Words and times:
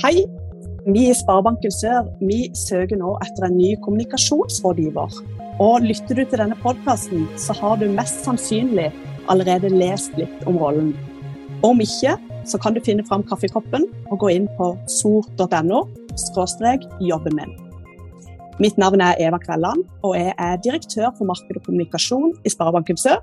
Hei. 0.00 0.22
Vi 0.86 1.02
i 1.10 1.14
Sparebanken 1.14 1.70
Sør 1.70 2.06
vi 2.24 2.46
søker 2.56 2.96
nå 2.96 3.10
etter 3.22 3.44
en 3.46 3.58
ny 3.58 3.74
kommunikasjonsrådgiver. 3.84 5.18
Og 5.60 5.84
Lytter 5.84 6.16
du 6.16 6.22
til 6.24 6.40
denne 6.40 6.56
podkasten, 6.62 7.26
så 7.36 7.52
har 7.58 7.76
du 7.76 7.84
mest 7.92 8.24
sannsynlig 8.24 8.88
allerede 9.30 9.68
lest 9.70 10.16
litt 10.16 10.46
om 10.48 10.56
rollen. 10.58 10.94
Om 11.62 11.84
ikke, 11.84 12.16
så 12.48 12.58
kan 12.58 12.72
du 12.72 12.80
finne 12.82 13.04
fram 13.06 13.22
kaffekoppen 13.28 13.84
og 14.08 14.22
gå 14.24 14.32
inn 14.32 14.48
på 14.56 14.72
sor.no 14.90 15.84
jobben 17.10 17.36
min. 17.36 17.52
Mitt 18.64 18.80
navn 18.80 19.04
er 19.04 19.20
Eva 19.20 19.38
Kvelland, 19.44 19.84
og 20.02 20.16
jeg 20.16 20.32
er 20.38 20.56
direktør 20.64 21.12
for 21.18 21.28
marked 21.28 21.60
og 21.60 21.68
kommunikasjon 21.68 22.32
i 22.44 22.56
Sparebanken 22.56 22.96
Sør. 22.96 23.20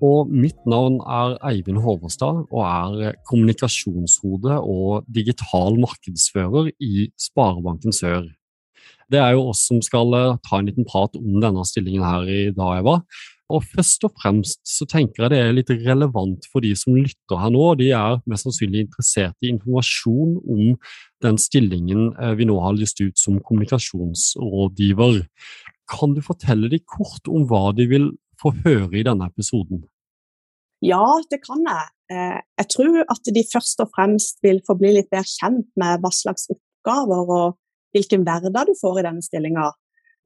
Og 0.00 0.30
mitt 0.32 0.60
navn 0.68 0.98
er 1.04 1.36
Eivind 1.50 1.82
Håvestad 1.84 2.46
og 2.48 2.60
er 2.64 3.16
kommunikasjonshode 3.28 4.56
og 4.60 5.08
digital 5.12 5.76
markedsfører 5.82 6.70
i 6.80 7.10
Sparebanken 7.20 7.92
Sør. 7.92 8.24
Det 9.10 9.18
er 9.18 9.34
jo 9.34 9.48
oss 9.50 9.66
som 9.68 9.82
skal 9.82 10.14
eh, 10.16 10.38
ta 10.46 10.60
en 10.60 10.70
liten 10.70 10.86
prat 10.88 11.16
om 11.18 11.40
denne 11.42 11.66
stillingen 11.66 12.06
her 12.06 12.28
i 12.30 12.40
dag, 12.54 12.80
Eva. 12.80 13.00
Og 13.50 13.64
først 13.66 14.04
og 14.06 14.14
fremst 14.14 14.60
så 14.68 14.86
tenker 14.88 15.24
jeg 15.24 15.32
det 15.32 15.40
er 15.42 15.56
litt 15.56 15.72
relevant 15.82 16.46
for 16.52 16.62
de 16.62 16.70
som 16.78 16.94
lytter 16.94 17.40
her 17.42 17.50
nå. 17.50 17.64
De 17.80 17.90
er 17.96 18.20
mest 18.30 18.46
sannsynlig 18.46 18.84
interessert 18.86 19.34
i 19.42 19.50
informasjon 19.50 20.36
om 20.38 20.76
den 21.26 21.40
stillingen 21.42 22.12
eh, 22.14 22.36
vi 22.38 22.46
nå 22.48 22.56
har 22.62 22.78
lyst 22.78 23.02
ut 23.02 23.18
som 23.18 23.40
kommunikasjonsrådgiver. 23.42 25.24
Kan 25.90 26.14
du 26.14 26.22
fortelle 26.22 26.70
de 26.70 26.78
kort 26.86 27.26
om 27.28 27.48
hva 27.50 27.70
de 27.74 27.90
vil 27.90 28.12
få 28.40 28.54
høre 28.62 28.94
i 29.00 29.06
denne 29.06 29.26
episoden? 29.26 29.82
Ja, 30.84 31.04
det 31.30 31.42
kan 31.44 31.60
jeg. 31.66 31.88
Eh, 32.12 32.38
jeg 32.62 32.68
tror 32.74 33.02
at 33.12 33.32
de 33.36 33.42
først 33.52 33.82
og 33.84 33.90
fremst 33.96 34.40
vil 34.44 34.62
få 34.66 34.76
bli 34.80 34.94
litt 34.96 35.10
bedre 35.12 35.28
kjent 35.28 35.68
med 35.80 36.00
hva 36.00 36.12
slags 36.14 36.48
oppgaver 36.52 37.34
og 37.36 37.58
hvilken 37.94 38.24
hverdag 38.26 38.70
du 38.70 38.74
får 38.80 39.00
i 39.00 39.06
denne 39.06 39.24
stillinga. 39.24 39.68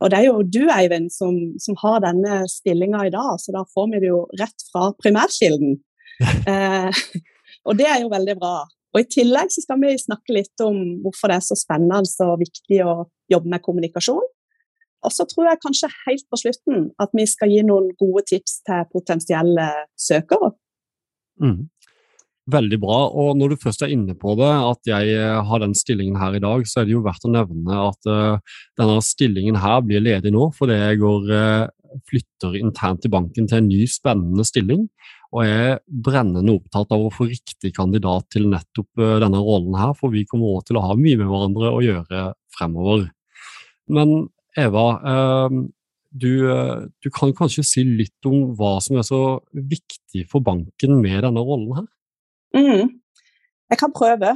Og 0.03 0.11
det 0.11 0.21
er 0.21 0.27
jo 0.29 0.45
du, 0.45 0.63
Eivind, 0.75 1.11
som, 1.15 1.37
som 1.63 1.77
har 1.81 2.03
denne 2.05 2.43
stillinga 2.51 3.07
i 3.07 3.13
dag, 3.15 3.39
så 3.41 3.55
da 3.55 3.65
får 3.75 3.91
vi 3.93 4.03
det 4.05 4.11
jo 4.11 4.25
rett 4.41 4.67
fra 4.71 4.89
primærkilden. 5.01 5.79
eh, 6.51 7.05
og 7.65 7.79
det 7.79 7.89
er 7.91 8.03
jo 8.03 8.13
veldig 8.13 8.39
bra. 8.41 8.57
Og 8.95 9.03
I 9.03 9.09
tillegg 9.11 9.51
så 9.51 9.65
skal 9.65 9.81
vi 9.83 9.95
snakke 9.99 10.37
litt 10.37 10.63
om 10.63 10.77
hvorfor 11.03 11.31
det 11.31 11.41
er 11.41 11.47
så 11.49 11.57
spennende 11.59 12.29
og 12.29 12.43
viktig 12.43 12.83
å 12.87 12.97
jobbe 13.33 13.51
med 13.51 13.65
kommunikasjon. 13.65 14.23
Og 15.05 15.13
så 15.13 15.27
tror 15.29 15.51
jeg 15.51 15.63
kanskje 15.63 15.93
helt 16.07 16.27
på 16.33 16.41
slutten 16.41 16.89
at 17.03 17.13
vi 17.17 17.27
skal 17.29 17.53
gi 17.53 17.63
noen 17.67 17.91
gode 18.01 18.25
tips 18.31 18.61
til 18.67 18.89
potensielle 18.93 19.69
søkere. 20.01 20.55
Mm. 21.43 21.67
Veldig 22.53 22.77
bra. 22.83 22.99
Og 23.09 23.39
når 23.41 23.55
du 23.55 23.63
først 23.63 23.87
er 23.87 23.93
inne 23.95 24.13
på 24.21 24.35
det, 24.37 24.51
at 24.53 24.91
jeg 24.91 25.15
eh, 25.17 25.39
har 25.49 25.63
den 25.63 25.73
stillingen 25.77 26.19
her 26.21 26.37
i 26.37 26.43
dag, 26.45 26.67
så 26.69 26.83
er 26.83 26.89
det 26.89 26.93
jo 26.93 27.05
verdt 27.05 27.25
å 27.25 27.33
nevne 27.33 27.79
at 27.87 28.11
uh, 28.11 28.59
denne 28.77 28.99
stillingen 29.05 29.57
her 29.63 29.81
blir 29.87 30.05
ledig 30.05 30.33
nå 30.35 30.51
fordi 30.53 30.77
jeg 30.77 31.01
går, 31.01 31.31
uh, 31.33 32.03
flytter 32.11 32.59
internt 32.61 33.09
i 33.09 33.13
banken 33.13 33.49
til 33.49 33.63
en 33.63 33.71
ny, 33.71 33.87
spennende 33.89 34.45
stilling. 34.45 34.85
Og 35.33 35.47
jeg 35.47 35.71
er 35.71 35.81
brennende 35.89 36.59
opptatt 36.59 36.93
av 36.93 37.07
å 37.07 37.15
få 37.15 37.31
riktig 37.31 37.73
kandidat 37.79 38.29
til 38.37 38.51
nettopp 38.53 39.01
uh, 39.01 39.17
denne 39.25 39.41
rollen 39.41 39.81
her, 39.81 39.97
for 39.97 40.13
vi 40.13 40.27
kommer 40.29 40.59
også 40.59 40.75
til 40.75 40.83
å 40.83 40.85
ha 40.91 40.99
mye 41.01 41.17
med 41.23 41.31
hverandre 41.31 41.73
å 41.73 41.83
gjøre 41.85 42.27
fremover. 42.59 43.09
Men 43.89 44.29
Eva, 44.61 44.87
du, 46.15 46.33
du 47.03 47.09
kan 47.11 47.33
kanskje 47.35 47.65
si 47.67 47.83
litt 47.85 48.29
om 48.29 48.53
hva 48.55 48.77
som 48.85 49.01
er 49.01 49.07
så 49.07 49.23
viktig 49.51 50.27
for 50.31 50.45
banken 50.47 51.01
med 51.03 51.25
denne 51.27 51.43
rollen 51.43 51.73
her? 51.81 51.89
Mm. 52.55 52.93
Jeg 53.73 53.81
kan 53.81 53.95
prøve. 53.95 54.35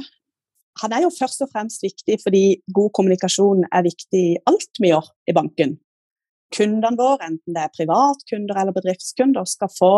Han 0.81 0.95
er 0.95 1.05
jo 1.05 1.11
først 1.13 1.43
og 1.43 1.51
fremst 1.53 1.83
viktig 1.83 2.19
fordi 2.23 2.43
god 2.75 2.91
kommunikasjon 2.95 3.65
er 3.71 3.85
viktig 3.87 4.23
i 4.33 4.39
alt 4.49 4.81
vi 4.81 4.91
gjør 4.91 5.07
i 5.31 5.35
banken. 5.35 5.77
Kundene 6.55 6.97
våre, 6.97 7.29
enten 7.29 7.55
det 7.55 7.63
er 7.63 7.75
privatkunder 7.75 8.57
eller 8.57 8.75
bedriftskunder, 8.75 9.45
skal 9.45 9.71
få 9.71 9.93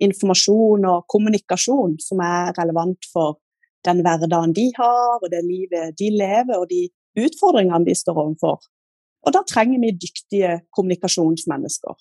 informasjon 0.00 0.86
og 0.88 1.04
kommunikasjon 1.12 1.98
som 2.00 2.22
er 2.24 2.54
relevant 2.56 3.04
for 3.12 3.38
den 3.84 4.00
hverdagen 4.04 4.54
de 4.56 4.66
har, 4.76 5.18
og 5.20 5.28
det 5.32 5.42
livet 5.44 5.96
de 5.98 6.08
lever, 6.14 6.56
og 6.56 6.68
de 6.70 6.86
utfordringene 7.20 7.88
de 7.88 7.96
står 7.96 8.16
overfor. 8.22 8.60
Og 9.26 9.30
da 9.36 9.42
trenger 9.46 9.78
vi 9.82 9.98
dyktige 10.00 10.60
kommunikasjonsmennesker. 10.76 11.96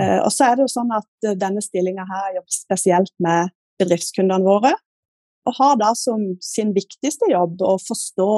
Eh, 0.00 0.18
og 0.24 0.30
så 0.34 0.42
er 0.48 0.56
det 0.56 0.64
jo 0.66 0.72
sånn 0.72 0.92
at 0.96 1.10
eh, 1.26 1.38
denne 1.38 1.62
stillinga 1.64 2.04
her 2.08 2.36
jobber 2.38 2.54
spesielt 2.54 3.14
med 3.22 3.40
bedriftskundene 3.80 4.46
våre 4.46 4.72
og 5.48 5.54
har 5.56 5.78
da 5.80 5.94
som 5.96 6.20
sin 6.44 6.74
viktigste 6.76 7.30
jobb 7.30 7.62
å 7.64 7.78
forstå 7.80 8.32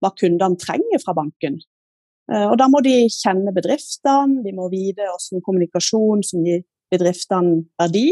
hva 0.00 0.10
kundene 0.18 0.56
trenger 0.60 0.98
fra 1.02 1.14
banken. 1.16 1.54
Eh, 2.32 2.46
og 2.46 2.58
da 2.60 2.66
må 2.70 2.78
de 2.84 3.08
kjenne 3.12 3.52
bedriftene, 3.54 4.42
de 4.44 4.52
må 4.56 4.64
vite 4.72 5.02
hvordan 5.06 5.44
kommunikasjon 5.46 6.20
som 6.26 6.38
gir 6.46 6.60
bedriftene 6.92 7.52
verdi. 7.80 8.08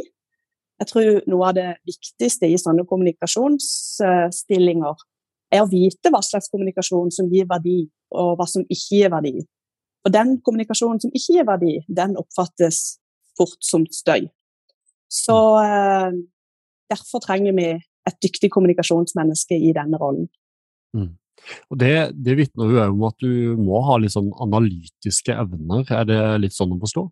Jeg 0.78 0.87
tror 0.92 1.08
noe 1.26 1.44
av 1.48 1.54
det 1.58 1.70
viktigste 1.88 2.47
i 2.47 2.60
sånne 2.60 2.84
kommunikasjonsstillinger 2.87 4.97
er 5.53 5.64
å 5.64 5.69
vite 5.70 6.12
hva 6.12 6.20
slags 6.25 6.50
kommunikasjon 6.53 7.12
som 7.14 7.28
gir 7.32 7.48
verdi, 7.48 7.82
og 8.14 8.36
hva 8.38 8.47
som 8.48 8.64
ikke 8.66 9.00
gir 9.00 9.12
verdi. 9.12 9.36
Og 10.06 10.14
den 10.14 10.36
kommunikasjonen 10.44 11.00
som 11.03 11.12
ikke 11.12 11.38
gir 11.38 11.47
verdi, 11.48 11.75
den 11.88 12.16
oppfattes 12.20 12.98
fort 13.38 13.58
som 13.64 13.87
støy. 13.92 14.28
Så 15.12 15.37
eh, 15.62 16.19
derfor 16.92 17.25
trenger 17.25 17.56
vi 17.56 17.70
et 18.08 18.20
dyktig 18.25 18.50
kommunikasjonsmenneske 18.53 19.56
i 19.56 19.72
denne 19.76 20.00
rollen. 20.00 20.28
Mm. 20.97 21.14
Og 21.70 21.78
Det, 21.81 21.92
det 22.25 22.37
vitner 22.38 22.72
jo 22.72 22.84
om 22.91 23.04
at 23.08 23.16
du 23.22 23.54
må 23.60 23.81
ha 23.87 23.98
litt 24.00 24.14
sånn 24.14 24.31
analytiske 24.42 25.37
evner, 25.38 25.84
er 25.94 26.08
det 26.08 26.20
litt 26.42 26.56
sånn 26.56 26.75
å 26.75 26.81
forstå? 26.82 27.04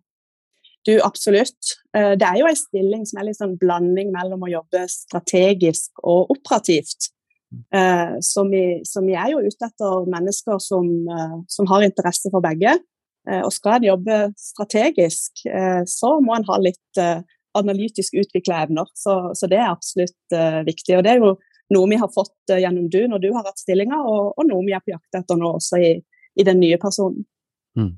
Du, 0.87 0.93
Absolutt. 1.03 1.73
Eh, 1.97 2.13
det 2.19 2.27
er 2.27 2.41
jo 2.41 2.47
en 2.47 2.59
stilling 2.59 3.05
som 3.07 3.19
er 3.19 3.29
litt 3.29 3.39
sånn 3.39 3.57
blanding 3.59 4.13
mellom 4.13 4.45
å 4.45 4.51
jobbe 4.51 4.85
strategisk 4.91 6.03
og 6.03 6.31
operativt. 6.35 7.09
Eh, 7.53 8.17
så 8.21 8.43
vi, 8.49 8.63
som, 8.87 9.07
jeg 9.09 9.19
er 9.21 9.33
jo 9.33 9.43
ute 9.45 9.69
etter 9.69 10.09
mennesker 10.11 10.59
som, 10.63 10.87
eh, 11.07 11.37
som 11.51 11.69
har 11.71 11.85
interesse 11.85 12.31
for 12.33 12.43
begge. 12.43 12.77
Og 13.27 13.49
skal 13.51 13.81
en 13.81 13.83
jobbe 13.89 14.17
strategisk, 14.39 15.41
så 15.91 16.09
må 16.23 16.37
en 16.37 16.45
ha 16.47 16.55
litt 16.63 16.99
analytisk 17.59 18.13
utvikla 18.21 18.61
evner. 18.63 18.87
Så, 18.95 19.17
så, 19.35 19.49
det 19.51 19.57
er 19.59 19.67
absolutt 19.67 20.35
uh, 20.35 20.61
viktig. 20.63 20.95
Og 20.95 21.03
det 21.03 21.11
er 21.11 21.19
jo 21.19 21.33
noe 21.75 21.89
vi 21.91 21.99
har 21.99 22.11
fått 22.13 22.53
gjennom 22.55 22.87
du 22.87 23.01
når 23.11 23.25
du 23.25 23.27
har 23.35 23.43
hatt 23.43 23.59
stillinger, 23.59 23.99
og, 23.99 24.31
og, 24.31 24.47
noe 24.47 24.63
vi 24.63 24.75
er 24.77 24.83
på 24.85 24.93
jakt 24.93 25.19
etter 25.19 25.39
nå 25.39 25.49
også 25.57 25.81
i, 25.83 25.91
i 26.39 26.45
den 26.47 26.61
nye 26.63 26.79
personen. 26.79 27.25
Mm. 27.75 27.97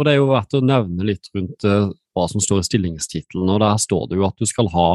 For 0.00 0.08
det 0.08 0.14
er 0.14 0.22
jo 0.22 0.30
verdt 0.30 0.56
å 0.56 0.62
nevne 0.64 1.04
litt 1.04 1.28
rundt 1.36 1.66
uh, 1.68 1.90
hva 2.16 2.24
som 2.32 2.40
står 2.40 2.62
i 2.62 2.68
stillingstittelen. 2.70 3.50
og 3.52 3.60
Der 3.60 3.82
står 3.84 4.06
det 4.08 4.16
jo 4.16 4.24
at 4.30 4.40
du 4.40 4.48
skal 4.48 4.70
ha 4.72 4.86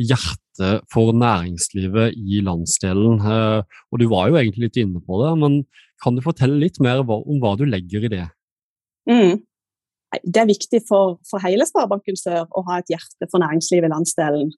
hjerte 0.00 0.72
for 0.90 1.14
næringslivet 1.14 2.18
i 2.18 2.40
landsdelen. 2.42 3.22
og 3.22 4.02
Du 4.02 4.08
var 4.10 4.26
jo 4.28 4.40
egentlig 4.40 4.66
litt 4.66 4.80
inne 4.82 4.98
på 5.06 5.22
det, 5.22 5.30
men 5.38 5.62
kan 6.02 6.16
du 6.16 6.24
fortelle 6.24 6.58
litt 6.58 6.82
mer 6.82 7.04
om 7.04 7.38
hva 7.40 7.54
du 7.56 7.62
legger 7.68 8.08
i 8.08 8.12
det? 8.12 8.26
Mm 9.08 9.38
det 10.10 10.42
er 10.42 10.48
viktig 10.50 10.82
for, 10.88 11.18
for 11.28 11.42
hele 11.44 11.66
Sparebanken 11.68 12.18
Sør 12.18 12.48
å 12.50 12.64
ha 12.68 12.80
et 12.80 12.90
hjerte 12.90 13.28
for 13.30 13.42
næringslivet 13.42 13.88
i 13.88 13.92
landsdelen. 13.92 14.50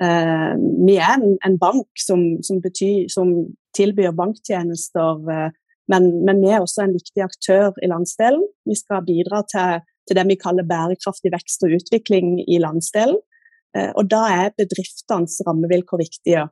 Uh, 0.00 0.54
vi 0.86 0.96
er 0.96 1.16
en, 1.18 1.34
en 1.44 1.56
bank 1.60 1.88
som, 2.00 2.22
som, 2.46 2.60
betyr, 2.62 3.10
som, 3.12 3.32
tilbyr 3.76 4.14
banktjenester, 4.16 5.20
uh, 5.26 5.50
men, 5.90 6.10
men, 6.26 6.40
vi 6.42 6.52
er 6.52 6.62
også 6.62 6.84
en 6.84 6.94
viktig 6.94 7.24
aktør 7.24 7.74
i 7.82 7.90
landsdelen. 7.90 8.44
Vi 8.68 8.76
skal 8.78 9.04
bidra 9.06 9.42
til, 9.50 9.82
til 10.06 10.18
det 10.18 10.26
vi 10.28 10.38
kaller 10.40 10.66
bærekraftig 10.68 11.32
vekst 11.34 11.66
og 11.66 11.76
utvikling 11.80 12.38
i 12.46 12.60
landsdelen. 12.62 13.18
Uh, 13.76 13.90
og 13.98 14.08
da 14.10 14.24
er 14.34 14.56
bedriftenes 14.58 15.40
rammevilkår 15.46 16.02
viktige. 16.06 16.48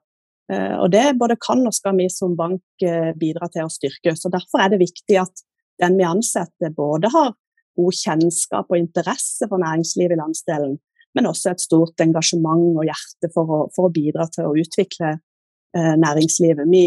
og 0.48 0.88
det 0.88 1.18
både 1.20 1.34
kan 1.36 1.60
og 1.68 1.74
skal 1.76 1.98
vi 1.98 2.06
som 2.08 2.32
bank 2.32 2.84
bidra 3.20 3.50
til 3.52 3.66
å 3.66 3.72
styrke. 3.72 4.14
Så 4.16 4.30
Derfor 4.32 4.62
er 4.64 4.70
det 4.72 4.78
viktig 4.80 5.18
at 5.20 5.42
den 5.82 5.98
vi 5.98 6.06
ansetter, 6.08 6.72
både 6.72 7.10
har 7.12 7.34
god 7.78 7.98
kjennskap 8.02 8.70
og 8.72 8.78
interesse 8.78 9.46
for 9.48 9.62
næringslivet 9.62 10.16
i 10.16 10.20
landsdelen, 10.20 10.76
men 11.14 11.30
også 11.30 11.52
et 11.52 11.62
stort 11.62 12.02
engasjement 12.04 12.78
og 12.78 12.86
hjerte 12.88 13.30
for 13.34 13.54
å, 13.54 13.60
for 13.74 13.88
å 13.88 13.94
bidra 13.94 14.28
til 14.32 14.48
å 14.48 14.56
utvikle 14.58 15.14
eh, 15.14 15.94
næringslivet. 16.02 16.66
Vi, 16.70 16.84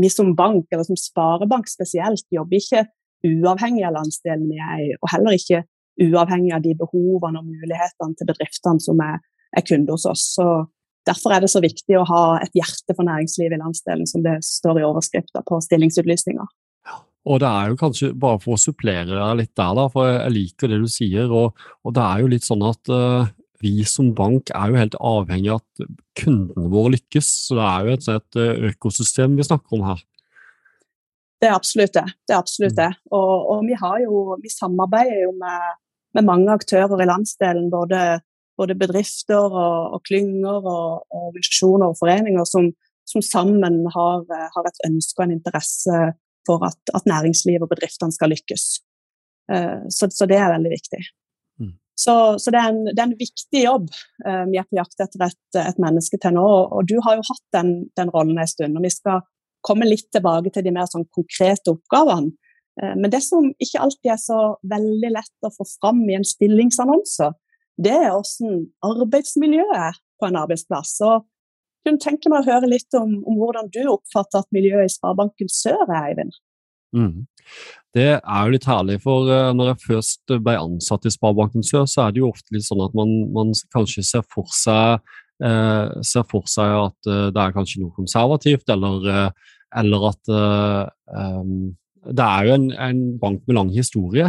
vi, 0.00 0.10
som 0.12 0.34
bank, 0.38 0.66
eller 0.70 0.86
som 0.88 0.98
sparebank 0.98 1.68
spesielt, 1.70 2.24
jobber 2.32 2.58
ikke 2.58 2.86
uavhengig 3.28 3.84
av 3.86 3.96
landsdelen 3.98 4.48
vi 4.50 4.60
er 4.60 4.84
i, 4.86 4.90
og 4.98 5.10
heller 5.12 5.36
ikke 5.36 5.62
uavhengig 6.02 6.54
av 6.56 6.62
de 6.64 6.72
behovene 6.78 7.42
og 7.42 7.48
mulighetene 7.48 8.16
til 8.18 8.30
bedriftene 8.30 8.82
som 8.82 9.02
er, 9.04 9.20
er 9.52 9.66
kunder 9.66 9.98
hos 9.98 10.08
oss. 10.08 10.30
Så 10.38 10.48
Derfor 11.06 11.34
er 11.34 11.42
det 11.42 11.50
så 11.50 11.58
viktig 11.62 11.96
å 11.98 12.06
ha 12.06 12.24
et 12.42 12.52
hjerte 12.54 12.94
for 12.94 13.06
næringslivet 13.06 13.56
i 13.56 13.62
landsdelen, 13.62 14.06
som 14.06 14.22
det 14.22 14.36
står 14.46 14.78
i 14.78 14.84
overskrifta 14.86 15.42
på 15.48 15.58
stillingsutlysninga. 15.64 16.44
Og 17.22 17.38
det 17.42 17.48
er 17.48 17.70
jo 17.70 17.78
kanskje, 17.78 18.10
bare 18.18 18.38
for 18.42 18.56
å 18.56 18.60
supplere 18.60 19.10
deg 19.14 19.38
litt 19.38 19.52
der, 19.58 19.74
da, 19.78 19.86
for 19.90 20.10
jeg 20.10 20.34
liker 20.34 20.70
det 20.70 20.80
du 20.82 20.88
sier, 20.90 21.30
og, 21.30 21.58
og 21.86 21.94
det 21.94 22.06
er 22.06 22.22
jo 22.22 22.30
litt 22.30 22.46
sånn 22.46 22.62
at 22.66 22.90
uh, 22.90 23.30
vi 23.62 23.84
som 23.88 24.10
bank 24.18 24.50
er 24.54 24.72
jo 24.72 24.80
helt 24.80 24.96
avhengig 24.98 25.52
av 25.54 25.62
at 25.62 25.84
kundene 26.18 26.70
våre 26.72 26.96
lykkes. 26.96 27.28
Så 27.46 27.58
det 27.58 27.68
er 27.68 27.86
jo 27.86 27.94
et, 27.96 28.08
et 28.16 28.40
økosystem 28.72 29.38
vi 29.38 29.46
snakker 29.46 29.78
om 29.78 29.86
her. 29.92 30.02
Det 31.42 31.48
er 31.50 31.56
absolutt 31.56 31.94
det. 31.96 32.04
det, 32.28 32.34
er 32.34 32.38
absolutt 32.38 32.76
det. 32.78 32.90
Og, 33.10 33.32
og 33.50 33.64
vi, 33.66 33.74
jo, 34.04 34.18
vi, 34.38 34.50
samarbeider 34.52 35.24
jo 35.24 35.32
med, 35.40 35.78
med, 36.14 36.26
mange 36.28 36.54
aktører 36.54 37.02
i 37.02 37.08
landsdelen. 37.10 37.66
Både, 37.72 38.20
både 38.60 38.76
bedrifter 38.78 39.42
og, 39.50 39.96
og 39.96 40.04
klynger 40.06 40.60
og, 40.60 41.02
og, 41.10 41.24
organisasjoner 41.32 41.90
og 41.90 41.98
foreninger 41.98 42.46
som, 42.46 42.70
som 43.10 43.24
sammen 43.26 43.80
har, 43.90 44.22
har, 44.30 44.68
et 44.70 44.86
ønske 44.86 45.18
og 45.18 45.26
en 45.26 45.34
interesse 45.40 46.04
for 46.46 46.62
at, 46.68 46.78
at 46.94 47.10
næringslivet 47.10 47.66
og 47.66 47.74
bedriftene 47.74 48.14
skal 48.14 48.30
lykkes. 48.34 48.68
Uh, 49.50 49.82
så, 49.90 50.06
så, 50.14 50.30
det 50.30 50.38
er 50.38 50.54
veldig 50.54 50.70
viktig. 50.70 51.02
Så, 52.02 52.14
så 52.42 52.50
det, 52.50 52.58
er 52.58 52.72
en, 52.72 52.80
det, 52.88 52.98
er 52.98 53.04
en, 53.04 53.18
viktig 53.18 53.60
jobb 53.62 53.90
uh, 54.26 54.44
vi 54.50 54.58
er 54.58 54.66
på 54.66 54.78
jakt 54.78 55.02
etter 55.04 55.26
et, 55.28 55.58
et, 55.60 55.78
menneske 55.82 56.18
til 56.22 56.34
nå. 56.34 56.46
Og 56.74 56.88
du 56.88 56.96
har 57.04 57.18
jo 57.18 57.26
hatt 57.28 57.44
den, 57.56 57.74
den 57.98 58.10
rollen 58.14 58.40
en 58.42 58.50
stund. 58.50 58.78
og 58.78 58.86
vi 58.86 58.90
skal 58.92 59.22
komme 59.62 59.86
litt 59.86 60.08
tilbake 60.14 60.50
til 60.52 60.66
de 60.66 60.74
mer 60.74 60.88
sånn 60.90 61.06
konkrete 61.14 61.76
oppgavene. 61.76 62.32
Eh, 62.80 62.94
men 62.98 63.10
det 63.12 63.22
som 63.24 63.50
ikke 63.62 63.82
alltid 63.84 64.14
er 64.14 64.20
så 64.20 64.40
veldig 64.68 65.12
lett 65.14 65.46
å 65.46 65.52
få 65.54 65.66
fram 65.76 66.02
i 66.08 66.16
en 66.18 66.26
stillingsannonse, 66.26 67.32
det 67.82 67.94
er 67.94 68.10
hvordan 68.12 68.64
arbeidsmiljøet 68.84 69.76
er 69.78 70.00
på 70.20 70.28
en 70.28 70.38
arbeidsplass. 70.42 70.96
Og 71.08 71.26
kunne 71.86 72.02
tenke 72.02 72.30
meg 72.30 72.42
å 72.42 72.50
høre 72.52 72.70
litt 72.70 72.98
om, 72.98 73.20
om 73.26 73.38
hvordan 73.40 73.70
du 73.74 73.82
oppfatter 73.90 74.42
at 74.42 74.54
miljøet 74.54 74.90
i 74.90 74.94
Sparebanken 74.96 75.50
Sør 75.50 75.84
er, 75.88 76.10
Eivind. 76.12 76.36
Mm. 76.96 77.24
Det 77.92 78.08
er 78.16 78.44
jo 78.46 78.52
litt 78.54 78.68
herlig, 78.68 78.98
for 79.04 79.28
uh, 79.28 79.50
når 79.56 79.72
jeg 79.72 79.82
først 79.86 80.36
ble 80.44 80.54
ansatt 80.56 81.08
i 81.08 81.12
Sparebanken 81.12 81.64
Sør, 81.66 81.84
så 81.90 82.06
er 82.06 82.14
det 82.14 82.22
jo 82.22 82.30
ofte 82.30 82.54
litt 82.54 82.64
sånn 82.64 82.84
at 82.84 82.94
man, 82.96 83.12
man 83.34 83.52
kanskje 83.74 84.04
ser 84.06 84.24
for 84.32 84.48
seg 84.56 85.02
eh, 85.42 86.02
ser 86.06 86.26
for 86.30 86.48
seg 86.50 86.76
at 86.86 87.10
eh, 87.10 87.28
det 87.34 87.42
er 87.42 87.54
kanskje 87.56 87.82
noe 87.82 87.94
konservativt, 87.96 88.68
eller, 88.72 89.08
eh, 89.10 89.54
eller 89.82 90.08
at 90.10 90.32
um, 90.32 91.72
Det 92.02 92.24
er 92.24 92.46
jo 92.46 92.54
en, 92.58 92.64
en, 92.76 93.02
bank 93.18 93.46
med 93.46 93.56
lang 93.56 93.70
historie. 93.72 94.26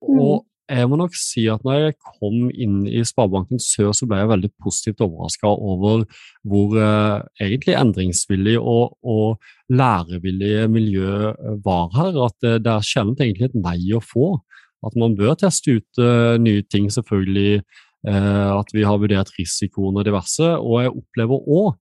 Mm. 0.00 0.18
Og 0.18 0.46
jeg 0.70 0.88
må 0.90 0.98
nok 1.00 1.16
si 1.18 1.44
at 1.50 1.64
når 1.66 1.78
jeg 1.78 1.96
kom 1.98 2.48
inn 2.50 2.80
i 2.88 3.02
Sparebanken 3.06 3.60
Sør, 3.62 3.90
så 3.96 4.06
ble 4.08 4.20
jeg 4.22 4.30
veldig 4.30 4.50
positivt 4.62 5.02
overraska 5.04 5.50
over 5.50 6.06
hvor 6.46 6.78
eh, 6.78 7.26
egentlig 7.42 7.76
endringsvillig 7.80 8.56
og, 8.60 8.96
og 9.02 9.40
lærevillig 9.72 10.64
miljø 10.72 11.34
var 11.66 11.90
her. 11.96 12.16
At 12.28 12.38
det, 12.44 12.56
det 12.66 12.74
er 12.76 12.86
sjelden 12.86 13.18
egentlig 13.18 13.50
et 13.50 13.60
nei 13.60 13.78
å 13.96 14.02
få. 14.04 14.32
At 14.86 14.96
man 14.96 15.18
bør 15.18 15.36
teste 15.42 15.80
ut 15.80 16.02
eh, 16.02 16.36
nye 16.40 16.64
ting, 16.70 16.88
selvfølgelig 16.92 17.62
Eh, 18.08 18.50
at 18.56 18.70
vi 18.72 18.84
har 18.88 18.96
vurdert 19.00 19.32
risikoen 19.36 19.98
og 20.00 20.06
diverse. 20.08 20.46
Og 20.56 20.84
jeg 20.84 20.94
opplever 20.94 21.50
òg 21.60 21.74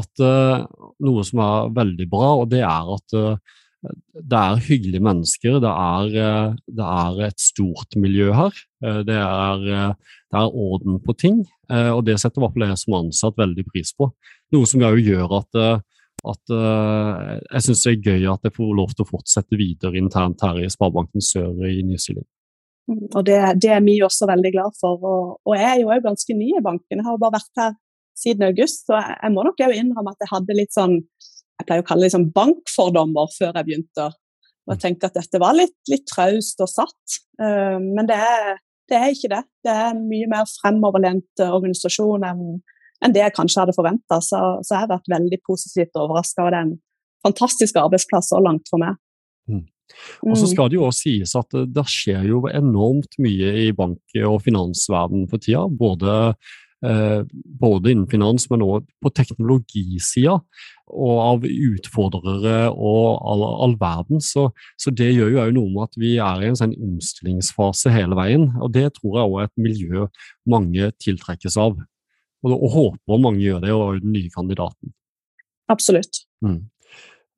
at 0.00 0.22
eh, 0.24 0.66
noe 1.06 1.26
som 1.26 1.42
er 1.44 1.72
veldig 1.76 2.06
bra, 2.10 2.34
og 2.42 2.50
det 2.52 2.62
er 2.66 2.94
at 2.96 3.16
eh, 3.18 3.58
det 3.80 4.38
er 4.38 4.64
hyggelige 4.66 5.04
mennesker. 5.04 5.58
Det 5.62 5.70
er, 5.70 6.56
det 6.68 6.86
er, 6.86 7.20
et 7.28 7.40
stort 7.40 7.96
miljø 7.96 8.32
her. 8.36 8.56
Det 8.80 9.16
er, 9.16 9.62
det 9.64 10.40
er, 10.40 10.58
orden 10.66 10.98
på 11.04 11.14
ting. 11.16 11.38
Og 11.70 12.02
det 12.06 12.18
setter 12.20 12.40
i 12.40 12.44
hvert 12.44 12.56
fall 12.56 12.66
jeg 12.68 12.82
som 12.82 12.98
ansatt 13.00 13.40
veldig 13.40 13.64
pris 13.70 13.94
på. 13.96 14.10
Noe 14.52 14.68
som 14.68 14.84
jo 14.84 14.92
gjør 15.00 15.32
at, 15.38 15.60
at 16.34 16.54
jeg 16.54 17.64
syns 17.66 17.86
det 17.86 17.94
er 17.94 18.10
gøy 18.10 18.28
at 18.34 18.44
jeg 18.44 18.56
får 18.58 18.76
lov 18.82 18.92
til 18.92 19.06
å 19.06 19.10
fortsette 19.14 19.60
videre 19.60 20.00
internt 20.00 20.44
her 20.44 20.60
i 20.60 20.68
Sparebanken 20.72 21.24
Sør 21.24 21.64
i 21.70 21.80
Nysilien 21.86 22.26
Og 23.14 23.22
det, 23.24 23.38
det, 23.62 23.72
er 23.78 23.84
vi 23.86 24.00
også 24.04 24.28
veldig 24.28 24.52
glad 24.58 24.76
for. 24.80 25.00
Og, 25.00 25.36
og 25.46 25.56
jeg 25.56 25.70
er 25.70 25.80
jo 25.80 25.94
òg 25.94 26.04
ganske 26.04 26.36
ny 26.36 26.52
i 26.58 26.64
banken. 26.64 27.00
Jeg 27.00 27.06
har 27.06 27.16
jo 27.16 27.24
bare 27.24 27.38
vært 27.38 27.64
her 27.64 27.78
siden 28.20 28.50
august, 28.50 28.84
så 28.88 29.00
jeg 29.00 29.32
må 29.32 29.44
nok 29.46 29.62
òg 29.64 29.76
innrømme 29.76 30.12
at 30.12 30.24
jeg 30.24 30.34
hadde 30.34 30.56
litt 30.58 30.74
sånn 30.76 30.98
jeg 31.60 31.68
pleier 31.68 31.84
å 31.84 31.86
kalle 31.86 32.04
det 32.04 32.10
liksom 32.10 32.30
bankfordommer 32.36 33.30
før 33.36 33.54
jeg 33.54 33.68
begynte. 33.68 34.08
Og 34.66 34.74
jeg 34.74 34.82
tenkte 34.84 35.10
at 35.10 35.16
dette 35.18 35.40
var 35.42 35.56
litt, 35.56 35.76
litt 35.90 36.06
traust 36.08 36.60
og 36.62 36.70
satt. 36.70 37.20
Uh, 37.40 37.78
men 37.80 38.08
det 38.08 38.16
er, 38.16 38.60
det 38.90 38.98
er, 38.98 39.08
ikke 39.14 39.32
det. 39.32 39.42
Det 39.66 39.72
er 39.72 39.90
en 39.92 40.04
mye 40.10 40.28
mer 40.30 40.46
fremoverlent 40.60 41.44
organisasjon 41.46 42.26
enn, 42.28 42.46
enn 43.04 43.16
det 43.16 43.24
jeg 43.24 43.36
kanskje 43.36 43.64
hadde 43.64 43.76
forventa. 43.76 44.20
Så, 44.24 44.38
så, 44.62 44.74
jeg 44.74 44.84
har 44.84 44.94
vært 44.94 45.12
veldig 45.12 45.40
positivt 45.48 46.00
overraska. 46.00 46.46
Og 46.46 46.54
det 46.54 46.62
er 46.62 46.68
en 46.68 46.78
fantastisk 47.26 47.80
arbeidsplass 47.80 48.32
så 48.32 48.40
langt 48.44 48.70
for 48.70 48.82
meg. 48.82 48.96
Mm. 49.50 49.66
Og 50.22 50.36
så 50.36 50.46
mm. 50.46 50.50
skal 50.52 50.70
det 50.70 50.78
jo 50.78 50.86
også 50.86 51.02
sies 51.02 51.34
at 51.38 51.56
det 51.74 51.86
skjer 51.90 52.28
jo 52.30 52.44
enormt 52.50 53.16
mye 53.22 53.54
i 53.64 53.70
bank- 53.76 54.18
og 54.22 54.38
finansverdenen 54.44 55.26
for 55.30 55.42
tida. 55.42 55.64
Både, 55.66 56.16
eh, 56.30 56.58
både 56.80 57.90
innen 57.92 58.06
finans, 58.08 58.46
men 58.48 58.62
også 58.64 58.86
på 59.04 59.10
teknologisida. 59.12 60.38
Og 60.90 61.18
av 61.22 61.44
utfordrere 61.44 62.70
og 62.72 63.20
all, 63.30 63.44
all 63.66 63.74
verden. 63.78 64.22
Så, 64.24 64.48
så, 64.80 64.90
det 64.90 65.10
gjør 65.12 65.34
jo 65.34 65.42
òg 65.44 65.52
noe 65.54 65.70
med 65.74 65.84
at 65.84 66.00
vi 66.00 66.14
er 66.18 66.40
i 66.40 66.48
en 66.48 66.58
sånn 66.58 66.72
omstillingsfase 66.74 67.92
hele 67.94 68.16
veien. 68.18 68.48
Og 68.58 68.72
det 68.74 68.88
tror 68.96 69.20
jeg 69.20 69.28
òg 69.28 69.36
er 69.38 69.50
et 69.50 69.62
miljø 69.68 70.08
mange 70.50 70.90
tiltrekkes 71.04 71.60
av. 71.60 71.76
Og, 72.40 72.56
og 72.56 72.72
håper 72.74 73.22
mange 73.22 73.44
gjør 73.44 73.60
det, 73.62 73.74
og 73.76 74.00
den 74.00 74.16
nye 74.16 74.32
kandidaten. 74.32 74.94
Absolutt. 75.70 76.24
Mm. 76.42 76.64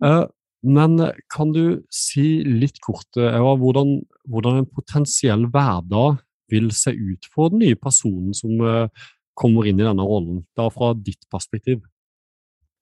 Eh, 0.05 0.25
men 0.63 0.99
eh, 1.01 1.17
kan 1.33 1.53
du 1.55 1.83
si 1.93 2.43
litt 2.47 2.81
kort 2.85 3.19
eh, 3.19 3.35
Eva, 3.35 3.55
hvordan, 3.59 3.97
hvordan, 4.31 4.63
en 4.63 4.71
potensiell 4.71 5.49
hverdag 5.53 6.21
vil 6.53 6.71
se 6.77 6.95
ut 6.95 7.27
for 7.33 7.53
den 7.53 7.65
nye 7.65 7.79
personen 7.81 8.35
som 8.37 8.59
uh, 8.61 9.07
kommer 9.39 9.67
inn 9.69 9.81
i 9.81 9.87
denne 9.87 10.05
rollen, 10.07 10.43
da 10.59 10.69
fra 10.73 10.93
ditt 10.95 11.25
perspektiv? 11.33 11.83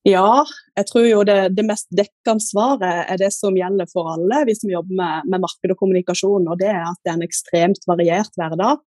Ja, 0.07 0.41
jeg 0.79 0.87
tror 0.89 1.05
jo 1.05 1.21
det, 1.27 1.51
det 1.53 1.65
mest 1.67 1.85
dekkende 1.93 2.41
svaret 2.41 3.03
er 3.05 3.19
det 3.21 3.29
som 3.35 3.57
gjelder 3.57 3.89
for 3.91 4.09
alle 4.09 4.39
vi 4.49 4.55
som 4.57 4.71
jobber 4.71 4.97
med, 4.97 5.27
med 5.29 5.43
marked 5.43 5.75
og 5.75 5.77
kommunikasjon. 5.77 6.47
og 6.49 6.57
Det 6.57 6.71
er 6.71 6.87
at 6.87 6.97
det 7.03 7.11
er 7.11 7.19
en 7.19 7.27
ekstremt 7.27 7.85
variert 7.89 8.33
hverdag, 8.39 8.81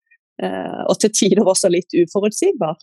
uh, 0.44 0.82
og 0.86 1.00
til 1.02 1.10
tider 1.18 1.50
også 1.50 1.72
litt 1.74 1.98
uforutsigbar. 1.98 2.78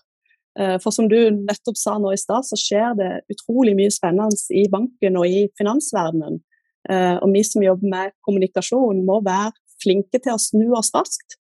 Eh, 0.59 0.77
for 0.81 0.93
som 0.93 1.07
du 1.09 1.17
nettopp 1.31 1.77
sa 1.77 1.97
nå 2.01 2.11
i 2.13 2.19
stad, 2.19 2.45
så 2.47 2.57
skjer 2.57 2.95
det 2.97 3.11
utrolig 3.33 3.75
mye 3.77 3.93
spennende 3.93 4.57
i 4.57 4.65
banken 4.73 5.19
og 5.19 5.29
i 5.29 5.45
finansverdenen. 5.59 6.39
Eh, 6.89 7.15
og 7.21 7.33
vi 7.35 7.43
som 7.45 7.65
jobber 7.65 7.91
med 7.91 8.15
kommunikasjon, 8.25 9.03
må 9.05 9.19
være 9.25 9.53
flinke 9.83 10.17
til 10.17 10.33
å 10.33 10.41
snu 10.41 10.71
oss 10.77 10.89
raskt. 10.95 11.37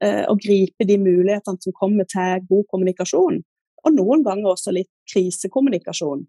Eh, 0.00 0.24
og 0.32 0.40
gripe 0.40 0.86
de 0.88 0.96
mulighetene 1.00 1.60
som 1.60 1.76
kommer 1.76 2.08
til 2.08 2.44
god 2.48 2.66
kommunikasjon. 2.72 3.40
Og 3.84 3.96
noen 3.96 4.24
ganger 4.24 4.52
også 4.52 4.74
litt 4.76 4.90
krisekommunikasjon. 5.12 6.26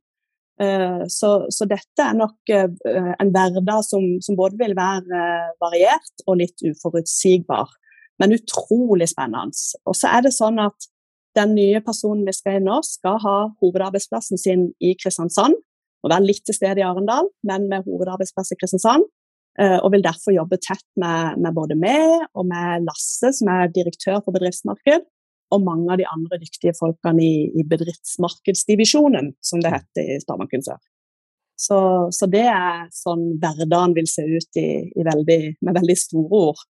Så, 1.10 1.30
så 1.50 1.66
dette 1.66 2.04
er 2.06 2.14
nok 2.14 2.52
en 2.54 3.32
hverdag 3.34 3.80
som, 3.88 4.04
som 4.22 4.36
både 4.38 4.60
vil 4.60 4.76
være 4.78 5.22
variert 5.64 6.22
og 6.28 6.38
litt 6.38 6.62
uforutsigbar. 6.62 7.72
Men 8.22 8.36
utrolig 8.36 9.08
spennende. 9.10 9.58
Og 9.90 9.98
så 9.98 10.12
er 10.12 10.28
det 10.28 10.36
sånn 10.36 10.62
at 10.62 10.92
den 11.38 11.56
nye 11.56 11.80
personen 11.84 12.26
vi 12.28 12.34
skal 12.36 12.60
inn 12.60 12.68
nå, 12.68 12.82
skal 12.86 13.20
ha 13.24 13.36
hovedarbeidsplassen 13.64 14.40
sin 14.42 14.68
i 14.84 14.94
Kristiansand. 15.00 15.56
Og 16.02 16.10
være 16.10 16.28
litt 16.28 16.44
til 16.48 16.58
stede 16.58 16.82
i 16.82 16.86
Arendal, 16.86 17.30
men 17.48 17.68
med 17.70 17.86
hovedarbeidsplass 17.86 18.54
i 18.56 18.58
Kristiansand. 18.60 19.06
Eh, 19.60 19.78
og 19.82 19.92
vil 19.92 20.04
derfor 20.06 20.32
jobbe 20.32 20.60
tett 20.64 20.86
med, 21.02 21.40
med 21.44 21.56
både 21.56 21.76
meg 21.76 22.24
og 22.40 22.48
med 22.48 22.86
Lasse, 22.88 23.34
som 23.36 23.50
er 23.52 23.74
direktør 23.76 24.22
for 24.22 24.36
bedriftsmarked, 24.36 25.04
og 25.52 25.66
mange 25.66 25.92
av 25.92 26.00
de 26.00 26.08
andre 26.08 26.40
dyktige 26.40 26.76
folkene 26.78 27.26
i, 27.26 27.36
i 27.60 27.66
bedriftsmarkedsdivisjonen, 27.68 29.34
som 29.44 29.64
det 29.64 29.74
heter 29.76 30.14
i 30.16 30.20
Sparebanken 30.24 30.64
Sør. 30.64 30.80
Så, 31.60 31.78
så, 32.16 32.26
det 32.32 32.48
er 32.50 32.88
sånn 32.96 33.36
hverdagen 33.42 33.94
vil 33.94 34.08
se 34.10 34.24
ut 34.26 34.58
i, 34.58 34.70
i 34.98 35.04
veldig, 35.06 35.42
med 35.62 35.76
veldig 35.78 35.98
store 36.00 36.40
ord. 36.48 36.64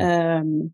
Um, 0.00 0.72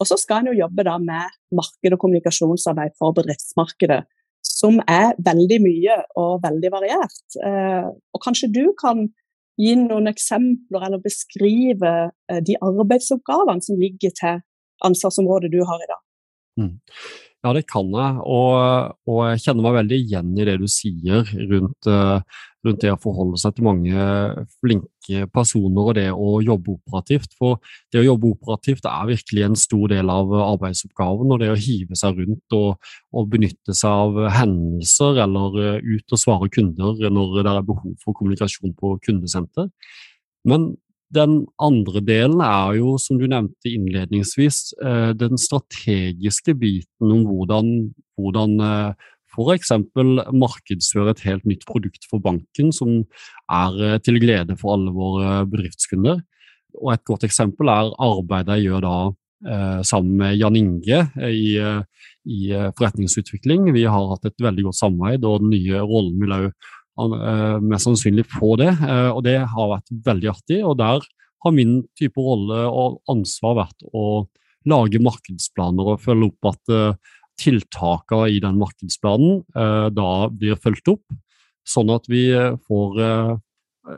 og 0.00 0.08
så 0.08 0.16
skal 0.16 0.40
en 0.40 0.54
jo 0.54 0.60
jobbe 0.62 0.86
da 0.86 0.94
med 1.02 1.34
marked- 1.58 1.96
og 1.96 2.00
kommunikasjonsarbeid 2.00 2.94
for 2.96 3.12
bedriftsmarkedet, 3.18 3.98
som 4.46 4.78
er 4.88 5.18
veldig 5.20 5.58
mye 5.66 5.98
og 6.22 6.38
veldig 6.46 6.70
variert. 6.72 7.26
Uh, 7.42 7.90
og 8.14 8.22
kanskje 8.24 8.48
du 8.54 8.70
kan 8.80 9.10
gi 9.60 9.74
noen 9.78 10.10
eksempler 10.10 10.86
eller 10.88 11.02
beskrive 11.04 11.94
eh, 12.30 12.42
de 12.44 12.56
arbeidsoppgavene 12.64 13.64
som 13.64 13.80
ligger 13.80 14.14
til 14.16 14.44
ansvarsområdet 14.86 15.52
du 15.52 15.60
har 15.68 15.82
i 15.82 15.90
dag? 15.90 16.00
Mm. 16.60 16.78
Ja, 17.40 17.52
det 17.56 17.64
kan 17.72 17.88
jeg, 17.88 18.20
og, 18.28 18.96
og, 19.08 19.20
jeg 19.30 19.40
kjenner 19.46 19.64
meg 19.64 19.76
veldig 19.78 19.98
igjen 20.02 20.32
i 20.36 20.44
det 20.44 20.58
du 20.60 20.66
sier 20.68 21.24
rundt, 21.48 21.88
uh, 21.88 22.20
rundt, 22.66 22.80
det 22.82 22.92
å 22.92 22.98
forholde 23.00 23.40
seg 23.40 23.54
til 23.56 23.66
mange 23.66 24.08
flinke 24.60 25.26
personer 25.34 25.90
og 25.90 25.94
det 25.98 26.08
å 26.12 26.40
jobbe 26.44 26.76
operativt. 26.76 27.32
For 27.38 27.60
det 27.92 28.02
å 28.02 28.06
jobbe 28.10 28.34
operativt 28.34 28.88
er 28.88 29.08
virkelig 29.10 29.46
en 29.46 29.56
stor 29.58 29.86
del 29.92 30.12
av 30.12 30.34
arbeidsoppgaven, 30.40 31.32
og 31.32 31.40
det 31.42 31.50
å 31.52 31.58
hive 31.58 31.98
seg 31.98 32.20
rundt 32.20 32.58
og, 32.58 32.92
og 33.16 33.32
benytte 33.32 33.76
seg 33.76 34.04
av 34.04 34.20
hendelser 34.36 35.22
eller 35.24 35.58
uh, 35.58 35.80
ut 35.80 36.16
og 36.16 36.20
svare 36.20 36.50
kunder 36.52 37.10
når 37.10 37.40
det 37.40 37.56
er 37.56 37.66
behov 37.66 37.96
for 38.04 38.16
kommunikasjon 38.16 38.76
på 38.78 38.94
kundesenter. 39.06 39.70
Men 40.48 40.72
den 41.14 41.46
andre 41.58 42.00
delen 42.06 42.40
er 42.44 42.76
jo, 42.78 42.94
som 43.02 43.18
du 43.18 43.26
nevnte 43.26 43.70
innledningsvis, 43.70 44.60
eh, 44.78 45.10
den 45.18 45.38
strategiske 45.38 46.54
biten 46.54 47.10
om 47.10 47.24
hvordan, 47.26 47.72
hvordan 48.14 48.60
eh, 48.62 49.08
f.eks. 49.30 49.72
markedsføre 50.34 51.14
et 51.14 51.24
helt 51.28 51.46
nytt 51.48 51.64
produkt 51.68 52.06
for 52.10 52.22
banken 52.22 52.72
som 52.74 53.02
er 53.52 54.00
til 54.04 54.18
glede 54.22 54.56
for 54.58 54.74
alle 54.74 54.94
våre 54.94 55.40
bedriftskunder. 55.50 56.20
Og 56.78 56.92
Et 56.94 57.04
godt 57.06 57.26
eksempel 57.26 57.70
er 57.70 57.90
arbeidet 57.98 58.58
jeg 58.58 58.70
gjør 58.70 58.84
da 58.84 58.96
eh, 59.52 59.80
sammen 59.86 60.16
med 60.20 60.36
Jan 60.38 60.58
Inge 60.58 61.00
i, 61.26 61.56
i, 61.58 62.40
forretningsutvikling. 62.78 63.70
Vi 63.74 63.86
har 63.88 64.10
hatt 64.12 64.28
et 64.28 64.42
veldig 64.42 64.68
godt 64.68 64.80
samarbeid, 64.80 65.26
og 65.26 65.44
den 65.44 65.54
nye 65.54 65.82
rollen 65.82 66.18
vil 66.22 66.36
òg 66.36 66.48
eh, 66.50 67.56
mest 67.64 67.88
sannsynlig 67.88 68.26
få 68.30 68.56
det. 68.60 68.72
Eh, 68.74 69.08
og 69.10 69.24
Det 69.26 69.38
har 69.54 69.72
vært 69.76 69.94
veldig 70.10 70.32
artig. 70.34 70.60
og 70.64 70.78
Der 70.78 71.06
har 71.44 71.56
min 71.56 71.80
type 71.98 72.20
rolle 72.20 72.66
og 72.68 73.00
ansvar 73.10 73.64
vært 73.64 73.88
å 73.92 74.26
lage 74.68 75.00
markedsplaner 75.00 75.94
og 75.94 76.02
følge 76.04 76.28
opp 76.28 76.50
at 76.52 76.72
tiltakene 77.40 78.30
i 78.30 78.40
den 78.42 78.58
markedsplanen 78.60 79.40
uh, 79.56 79.88
da 79.92 80.10
blir 80.32 80.60
fulgt 80.60 80.90
opp, 80.92 81.06
sånn 81.68 81.92
at 81.94 82.08
vi 82.10 82.28
får 82.68 83.00
uh, 83.00 83.32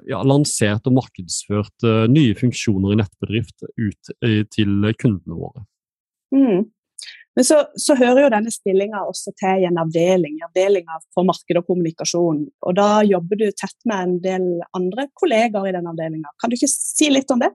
ja, 0.09 0.23
lansert 0.27 0.87
og 0.89 0.97
markedsført 1.01 1.85
nye 2.09 2.37
funksjoner 2.39 2.95
i 2.95 3.01
nettbedrift 3.01 3.67
ut 3.67 4.13
til 4.55 4.93
kundene 4.97 5.37
våre. 5.37 5.65
Mm. 6.33 6.71
Men 7.37 7.47
så, 7.49 7.63
så, 7.81 7.97
hører 7.97 8.27
jo 8.27 8.31
denne 8.35 8.53
stillinga 8.53 9.03
også 9.09 9.33
til 9.41 9.63
i 9.63 9.69
en 9.69 9.81
avdeling, 9.81 10.37
avdelinga 10.45 10.99
for 11.15 11.25
marked 11.29 11.59
og 11.59 11.69
kommunikasjon. 11.69 12.45
Og 12.69 12.77
da 12.77 12.89
jobber 13.09 13.41
du 13.41 13.47
tett 13.57 13.79
med 13.89 14.05
en 14.05 14.17
del 14.25 14.49
andre 14.77 15.09
kollegaer 15.19 15.71
i 15.71 15.77
den 15.79 15.89
avdelinga. 15.89 16.35
Kan 16.41 16.53
du 16.53 16.59
ikke 16.59 16.71
si 16.73 17.09
litt 17.13 17.33
om 17.33 17.41
det? 17.43 17.53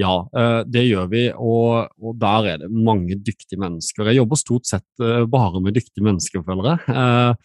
Ja, 0.00 0.14
uh, 0.26 0.62
det 0.66 0.86
gjør 0.88 1.10
vi, 1.12 1.26
og, 1.34 1.92
og, 2.02 2.16
der 2.18 2.48
er 2.54 2.64
det 2.64 2.70
mange 2.72 3.18
dyktige 3.18 3.60
mennesker. 3.62 4.10
Jeg 4.10 4.22
jobber 4.22 4.40
stort 4.40 4.66
sett 4.70 5.04
bare 5.30 5.62
med 5.62 5.76
dyktige 5.76 6.06
mennesker, 6.06 6.42
føler 6.46 6.72
jeg. 6.72 7.36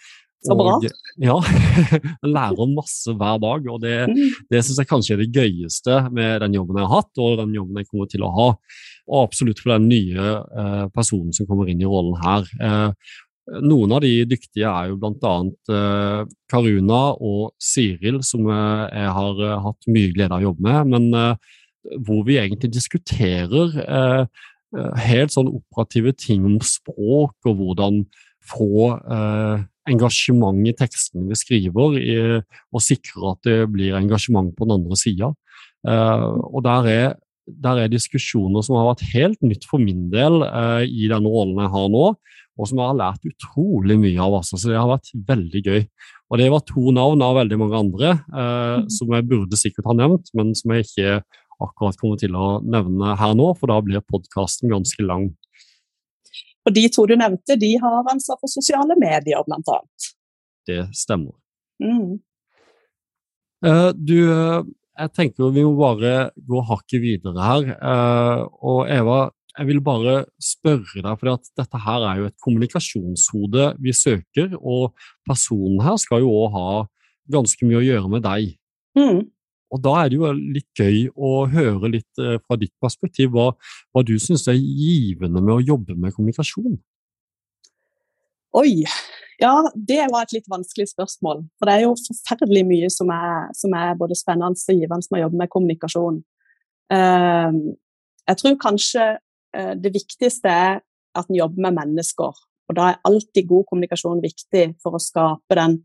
Så 0.46 0.56
bra. 0.56 0.76
Og, 0.78 0.86
ja, 1.20 1.36
lærer 2.36 2.70
masse 2.72 3.12
hver 3.12 3.40
dag, 3.44 3.66
og 3.68 3.82
det, 3.84 3.96
mm. 4.08 4.36
det 4.52 4.62
syns 4.64 4.80
jeg 4.80 4.90
kanskje 4.90 5.18
er 5.18 5.24
det 5.24 5.34
gøyeste 5.36 5.98
med 6.16 6.40
den 6.46 6.56
jobben 6.56 6.80
jeg 6.80 6.88
har 6.88 7.02
hatt, 7.02 7.12
og 7.20 7.42
den 7.42 7.58
jobben 7.58 7.82
jeg 7.82 7.90
kommer 7.90 8.12
til 8.12 8.24
å 8.24 8.32
ha. 8.38 8.48
Og 9.10 9.26
absolutt 9.26 9.60
for 9.60 9.74
den 9.76 9.90
nye 9.92 10.30
eh, 10.38 10.86
personen 10.96 11.36
som 11.36 11.50
kommer 11.50 11.68
inn 11.72 11.84
i 11.84 11.90
rollen 11.90 12.16
her. 12.24 12.48
Eh, 12.64 13.18
noen 13.66 13.96
av 13.98 14.04
de 14.06 14.14
dyktige 14.30 14.70
er 14.70 14.92
jo 14.92 15.00
bl.a. 15.02 15.36
Eh, 15.76 16.22
Karuna 16.52 17.02
og 17.18 17.56
Siril, 17.60 18.22
som 18.24 18.48
eh, 18.48 18.86
jeg 18.96 19.16
har 19.20 19.44
eh, 19.44 19.58
hatt 19.66 19.90
mye 19.92 20.14
glede 20.16 20.32
av 20.32 20.40
å 20.40 20.52
jobbe 20.52 20.68
med, 20.70 20.94
men 20.94 21.20
eh, 21.20 21.58
hvor 22.06 22.24
vi 22.28 22.40
egentlig 22.40 22.72
diskuterer 22.74 23.76
eh, 23.84 24.46
helt 25.06 25.34
sånn 25.34 25.50
operative 25.52 26.14
ting 26.18 26.46
om 26.48 26.60
språk 26.64 27.50
og 27.50 27.62
hvordan 27.62 28.04
få 28.50 28.90
eh, 28.98 29.64
engasjement 29.90 30.68
i 30.70 30.76
tekstene 30.78 31.30
vi 31.30 31.38
skriver, 31.38 31.98
i, 31.98 32.18
og 32.74 32.84
sikre 32.84 33.34
at 33.34 33.48
det 33.48 33.58
blir 33.74 33.98
engasjement 33.98 34.52
på 34.56 34.68
den 34.68 34.78
andre 34.80 35.00
sida. 35.00 35.32
Eh, 35.88 36.28
og 36.50 36.64
der 36.66 36.90
er, 36.92 37.08
der 37.50 37.84
er, 37.86 37.92
diskusjoner 37.92 38.66
som 38.66 38.78
har 38.78 38.92
vært 38.92 39.08
helt 39.14 39.42
nytt 39.46 39.66
for 39.70 39.82
min 39.82 40.10
del 40.14 40.44
eh, 40.46 40.86
i 40.86 41.10
denne 41.12 41.32
rollen 41.32 41.64
jeg 41.64 41.74
har 41.76 41.90
nå, 41.94 42.06
og 42.60 42.68
som 42.68 42.82
jeg 42.82 42.92
har 42.92 43.00
lært 43.00 43.30
utrolig 43.30 43.96
mye 44.02 44.20
av. 44.20 44.42
Altså. 44.42 44.60
Så 44.60 44.72
det 44.72 44.80
har 44.80 44.90
vært 44.90 45.14
veldig 45.30 45.62
gøy. 45.64 45.84
Og 46.30 46.42
det 46.42 46.50
var 46.54 46.66
to 46.68 46.92
navn 46.94 47.24
av 47.26 47.38
veldig 47.40 47.58
mange 47.58 47.78
andre 47.80 48.10
uh, 48.30 48.84
mm. 48.84 48.90
som 48.94 49.14
jeg 49.16 49.26
burde 49.32 49.58
sikkert 49.58 49.88
ha 49.90 49.96
nevnt, 49.98 50.28
men 50.38 50.52
som 50.58 50.76
jeg 50.76 50.86
ikke 50.86 51.16
akkurat 51.64 52.00
kommer 52.00 52.20
til 52.22 52.36
å 52.38 52.60
nevne 52.64 53.16
her 53.20 53.36
nå, 53.38 53.52
for 53.60 53.72
da 53.72 53.80
blir 53.84 54.06
podkasten 54.06 54.72
ganske 54.72 55.06
lang. 55.06 55.30
Og 56.68 56.76
de 56.76 56.86
to 56.94 57.06
du 57.10 57.16
nevnte, 57.18 57.58
de 57.60 57.74
har 57.82 58.12
ansvar 58.12 58.40
for 58.40 58.52
sosiale 58.52 58.98
medier, 59.00 59.42
blant 59.48 59.70
annet. 59.74 60.10
Det 60.70 60.82
stemmer. 60.98 61.34
Mm. 61.82 62.20
Uh, 63.66 63.90
du, 63.96 64.18
uh, 64.30 64.62
jeg 65.00 65.14
tenker 65.16 65.52
vi 65.56 65.66
må 65.66 65.74
bare 65.80 66.30
gå 66.48 66.62
hakket 66.70 67.04
videre 67.04 67.44
her. 67.44 67.74
Uh, 67.80 68.46
og 68.62 68.92
Eva, 68.92 69.20
jeg 69.58 69.68
vil 69.68 69.82
bare 69.84 70.14
spørre 70.44 71.02
deg, 71.04 71.20
for 71.20 71.50
dette 71.60 71.82
her 71.86 72.06
er 72.12 72.22
jo 72.22 72.30
et 72.30 72.38
kommunikasjonshode 72.44 73.74
vi 73.84 73.96
søker, 73.96 74.54
og 74.60 74.94
personen 75.28 75.82
her 75.84 75.98
skal 76.00 76.24
jo 76.24 76.32
òg 76.44 76.56
ha 76.56 76.70
ganske 77.34 77.68
mye 77.68 77.82
å 77.82 77.86
gjøre 77.86 78.14
med 78.14 78.26
deg. 78.26 78.54
Mm. 78.98 79.26
Og 79.70 79.82
Da 79.84 79.96
er 80.02 80.10
det 80.10 80.18
jo 80.18 80.32
litt 80.34 80.70
gøy 80.78 81.08
å 81.14 81.46
høre 81.52 81.92
litt 81.94 82.22
eh, 82.22 82.40
fra 82.46 82.58
ditt 82.60 82.74
perspektiv 82.82 83.34
hva, 83.36 83.52
hva 83.94 84.04
du 84.06 84.16
syns 84.22 84.48
er 84.50 84.58
givende 84.58 85.42
med 85.42 85.56
å 85.56 85.66
jobbe 85.74 85.98
med 85.98 86.16
kommunikasjon. 86.16 86.80
Oi, 88.58 88.82
ja 89.40 89.54
det 89.76 90.02
var 90.10 90.26
et 90.26 90.34
litt 90.40 90.50
vanskelig 90.50 90.90
spørsmål. 90.92 91.44
For 91.60 91.70
det 91.70 91.78
er 91.78 91.86
jo 91.86 91.94
forferdelig 92.02 92.66
mye 92.68 92.90
som 92.94 93.12
er, 93.14 93.50
som 93.58 93.76
er 93.78 93.98
både 94.00 94.18
spennende 94.18 94.58
og 94.58 94.82
givende 94.82 95.06
med 95.12 95.20
å 95.20 95.24
jobbe 95.28 95.42
med 95.44 95.54
kommunikasjon. 95.54 96.22
Uh, 96.90 97.54
jeg 98.26 98.42
tror 98.42 98.56
kanskje 98.62 99.06
uh, 99.20 99.74
det 99.78 99.94
viktigste 99.94 100.50
er 100.50 100.80
at 101.18 101.30
en 101.30 101.38
jobber 101.38 101.68
med 101.68 101.78
mennesker. 101.78 102.42
Og 102.70 102.78
da 102.78 102.90
er 102.90 103.04
alltid 103.06 103.48
god 103.50 103.68
kommunikasjon 103.70 104.22
viktig 104.26 104.66
for 104.82 104.98
å 104.98 105.02
skape 105.02 105.58
den 105.58 105.80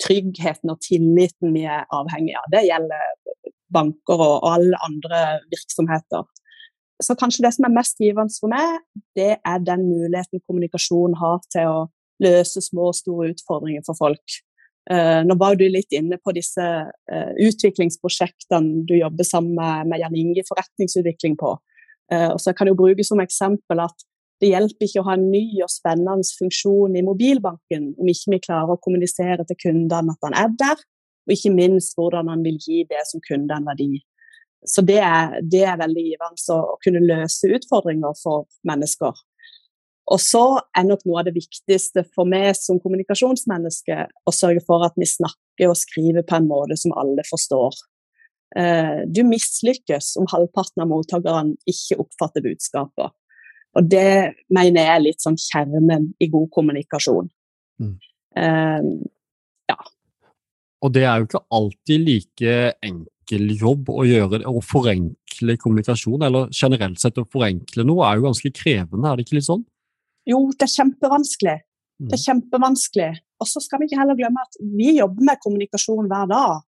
tryggheten 0.00 0.72
og 0.72 0.80
tilliten 0.84 1.54
vi 1.54 1.64
er 1.68 1.88
avhengig 1.94 2.36
av. 2.38 2.48
Det 2.52 2.64
gjelder 2.66 3.08
banker 3.72 4.20
og, 4.20 4.36
alle 4.50 4.78
andre 4.86 5.22
virksomheter. 5.52 6.26
Så 7.00 7.16
kanskje 7.16 7.46
det 7.46 7.54
som 7.56 7.66
er 7.66 7.76
mest 7.76 8.00
givende 8.02 8.34
for 8.36 8.52
meg, 8.52 8.82
det 9.16 9.32
er 9.38 9.64
den 9.64 9.86
muligheten 9.88 10.42
kommunikasjon 10.44 11.16
har 11.20 11.40
til 11.52 11.70
å 11.70 11.80
løse 12.20 12.60
små 12.60 12.90
og 12.90 12.98
store 12.98 13.30
utfordringer 13.32 13.84
for 13.86 13.96
folk. 13.96 14.40
Uh, 14.90 15.22
nå 15.24 15.36
var 15.40 15.56
du 15.56 15.66
litt 15.70 15.92
inne 15.94 16.18
på 16.20 16.32
disse 16.36 16.64
uh, 16.64 17.32
utviklingsprosjektene 17.40 18.84
du 18.88 18.96
jobber 18.98 19.28
sammen 19.28 19.56
med, 19.88 20.00
Jan 20.02 20.16
Inge 20.18 20.44
forretningsutvikling 20.48 21.38
på. 21.40 21.54
Uh, 22.12 22.32
og 22.34 22.40
så 22.42 22.52
kan 22.56 22.68
jeg 22.68 22.78
bruke 22.80 23.06
som 23.06 23.22
eksempel 23.22 23.84
at 23.84 24.06
det 24.40 24.52
hjelper 24.54 24.86
ikke 24.86 25.02
å 25.02 25.08
ha 25.10 25.16
en 25.18 25.28
ny 25.32 25.44
og 25.60 25.70
spennende 25.72 26.36
funksjon 26.38 26.96
i 26.96 27.04
mobilbanken 27.04 27.90
om 28.00 28.08
ikke 28.08 28.34
vi 28.34 28.42
klarer 28.46 28.74
å 28.74 28.80
kommunisere 28.82 29.44
til 29.48 29.58
kundene 29.60 30.14
at 30.14 30.28
han 30.28 30.36
er 30.38 30.54
der, 30.60 30.84
og 31.28 31.34
ikke 31.34 31.52
minst 31.52 31.96
hvordan 31.98 32.30
han 32.32 32.44
vil 32.46 32.56
gi 32.60 32.84
det 32.88 33.02
som 33.10 33.22
kunde 33.24 33.56
en 33.56 33.68
verdi. 33.68 34.00
Så 34.66 34.84
det 34.84 34.98
er, 35.04 35.38
det 35.44 35.64
er 35.68 35.80
veldig 35.80 36.06
givende 36.06 36.56
å 36.56 36.78
kunne 36.84 37.04
løse 37.04 37.48
utfordringer 37.56 38.16
for 38.20 38.48
mennesker. 38.68 39.12
Og 40.10 40.18
så 40.18 40.42
er 40.76 40.88
nok 40.88 41.04
noe 41.06 41.20
av 41.20 41.28
det 41.28 41.36
viktigste 41.36 42.02
for 42.16 42.28
meg 42.28 42.50
som 42.58 42.80
kommunikasjonsmenneske 42.82 44.02
å 44.26 44.34
sørge 44.34 44.64
for 44.66 44.82
at 44.86 44.96
vi 44.98 45.06
snakker 45.06 45.70
og 45.70 45.78
skriver 45.78 46.26
på 46.26 46.40
en 46.40 46.48
måte 46.50 46.76
som 46.80 46.96
alle 46.98 47.22
forstår. 47.28 47.76
Eh, 48.58 49.06
du 49.06 49.22
mislykkes 49.28 50.16
om 50.18 50.26
halvparten 50.32 50.82
av 50.82 50.90
mottakerne 50.90 51.54
ikke 51.70 52.00
oppfatter 52.02 52.42
budskapet. 52.48 53.14
Og 53.78 53.86
det 53.86 54.34
mener 54.50 54.82
jeg 54.82 54.94
er 54.96 55.04
litt 55.04 55.22
sånn 55.22 55.38
kjernen 55.38 56.10
i 56.18 56.28
god 56.32 56.48
kommunikasjon. 56.54 57.30
Mm. 57.80 57.96
Uh, 58.36 59.08
ja. 59.70 59.78
Og 60.80 60.92
det 60.96 61.04
er 61.06 61.20
jo 61.20 61.28
ikke 61.28 61.44
alltid 61.54 62.06
like 62.06 62.58
enkel 62.86 63.54
jobb 63.60 63.90
å 63.92 64.04
gjøre 64.08 64.42
å 64.48 64.62
forenkle 64.64 65.56
kommunikasjon, 65.60 66.24
eller 66.26 66.50
generelt 66.50 67.00
sett 67.02 67.20
å 67.20 67.28
forenkle 67.30 67.86
noe 67.86 68.06
er 68.08 68.18
jo 68.18 68.26
ganske 68.26 68.52
krevende, 68.56 69.06
er 69.06 69.18
det 69.18 69.28
ikke 69.28 69.38
litt 69.38 69.48
sånn? 69.48 69.64
Jo, 70.28 70.42
det 70.56 70.66
er 70.66 70.74
kjempevanskelig. 70.74 71.58
Mm. 72.00 72.08
Det 72.08 72.16
er 72.16 72.24
kjempevanskelig. 72.24 73.10
Og 73.40 73.48
så 73.48 73.62
skal 73.64 73.80
vi 73.80 73.88
ikke 73.88 74.00
heller 74.00 74.18
glemme 74.18 74.42
at 74.42 74.58
vi 74.60 74.96
jobber 74.98 75.30
med 75.30 75.40
kommunikasjon 75.44 76.10
hver 76.10 76.28
dag. 76.30 76.66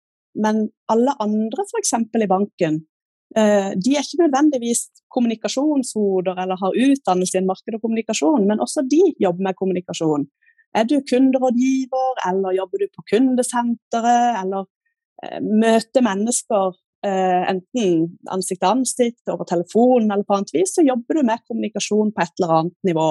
Men 0.42 0.66
alle 0.92 1.14
andre, 1.22 1.64
f.eks. 1.64 1.94
i 1.96 2.28
banken, 2.30 2.80
de 3.36 3.92
er 3.92 4.00
ikke 4.00 4.22
nødvendigvis 4.22 4.86
kommunikasjonshoder 5.12 6.38
eller 6.42 6.56
har 6.56 6.78
utdannelse 6.86 7.36
i 7.36 7.44
marked 7.44 7.74
og 7.76 7.82
kommunikasjon, 7.82 8.46
men 8.48 8.62
også 8.64 8.84
de 8.88 9.02
jobber 9.20 9.44
med 9.44 9.58
kommunikasjon. 9.58 10.24
Er 10.78 10.84
du 10.88 10.96
kunderådgiver, 11.10 12.10
eller 12.28 12.56
jobber 12.60 12.82
du 12.82 12.88
på 12.96 13.04
kundesenteret, 13.12 14.40
eller 14.42 14.66
eh, 15.24 15.38
møter 15.40 16.04
mennesker 16.04 16.74
eh, 17.06 17.44
enten 17.52 18.18
ansikt 18.32 18.60
til 18.60 18.72
ansikt, 18.72 19.22
over 19.32 19.48
telefonen 19.48 20.10
eller 20.10 20.26
på 20.28 20.36
annet 20.36 20.52
vis, 20.56 20.74
så 20.76 20.84
jobber 20.84 21.20
du 21.20 21.22
med 21.30 21.44
kommunikasjon 21.48 22.12
på 22.12 22.24
et 22.24 22.34
eller 22.36 22.58
annet 22.58 22.90
nivå. 22.90 23.08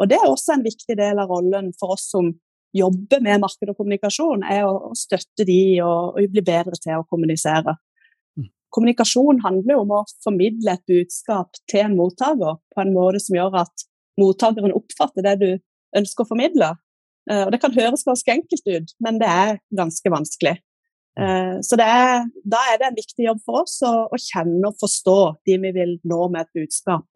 Og 0.00 0.08
Det 0.08 0.16
er 0.16 0.28
også 0.28 0.54
en 0.54 0.64
viktig 0.64 0.96
del 0.96 1.18
av 1.20 1.28
rollen 1.28 1.74
for 1.80 1.96
oss 1.96 2.06
som 2.14 2.30
jobber 2.76 3.20
med 3.26 3.42
marked 3.42 3.72
og 3.72 3.76
kommunikasjon, 3.76 4.44
er 4.46 4.64
å 4.68 4.94
støtte 4.94 5.44
de 5.48 5.60
og, 5.82 6.14
og 6.14 6.34
bli 6.34 6.44
bedre 6.46 6.78
til 6.78 7.00
å 7.00 7.06
kommunisere. 7.10 7.74
Kommunikasjon 8.74 9.40
handler 9.44 9.74
jo 9.74 9.82
om 9.84 9.94
å 9.98 10.04
formidle 10.24 10.76
et 10.76 10.84
budskap 10.90 11.58
til 11.70 11.84
en 11.84 11.96
mottaker 11.98 12.58
på 12.74 12.82
en 12.84 12.92
måte 12.94 13.22
som 13.22 13.36
gjør 13.36 13.58
at 13.64 13.86
mottakeren 14.20 14.74
oppfatter 14.76 15.26
det 15.26 15.36
du 15.40 15.50
ønsker 15.98 16.24
å 16.24 16.30
formidle. 16.30 16.74
Eh, 17.30 17.44
og 17.46 17.52
Det 17.52 17.60
kan 17.62 17.74
høres 17.74 18.06
ganske 18.06 18.32
enkelt 18.32 18.66
ut, 18.66 18.92
men 19.02 19.18
det 19.22 19.30
er 19.30 19.58
ganske 19.76 20.12
vanskelig. 20.12 20.56
Eh, 21.18 21.56
så 21.66 21.78
er, 21.82 22.28
Da 22.44 22.60
er 22.70 22.78
det 22.78 22.86
en 22.88 23.00
viktig 23.00 23.26
jobb 23.26 23.42
for 23.44 23.64
oss 23.64 23.80
å, 23.82 24.06
å, 24.06 24.16
kjenne 24.16 24.70
og 24.70 24.78
forstå 24.80 25.18
de 25.46 25.58
vi 25.64 25.74
vil 25.74 25.98
nå 26.06 26.28
med 26.30 26.46
et 26.46 26.62
budskap. 26.62 27.06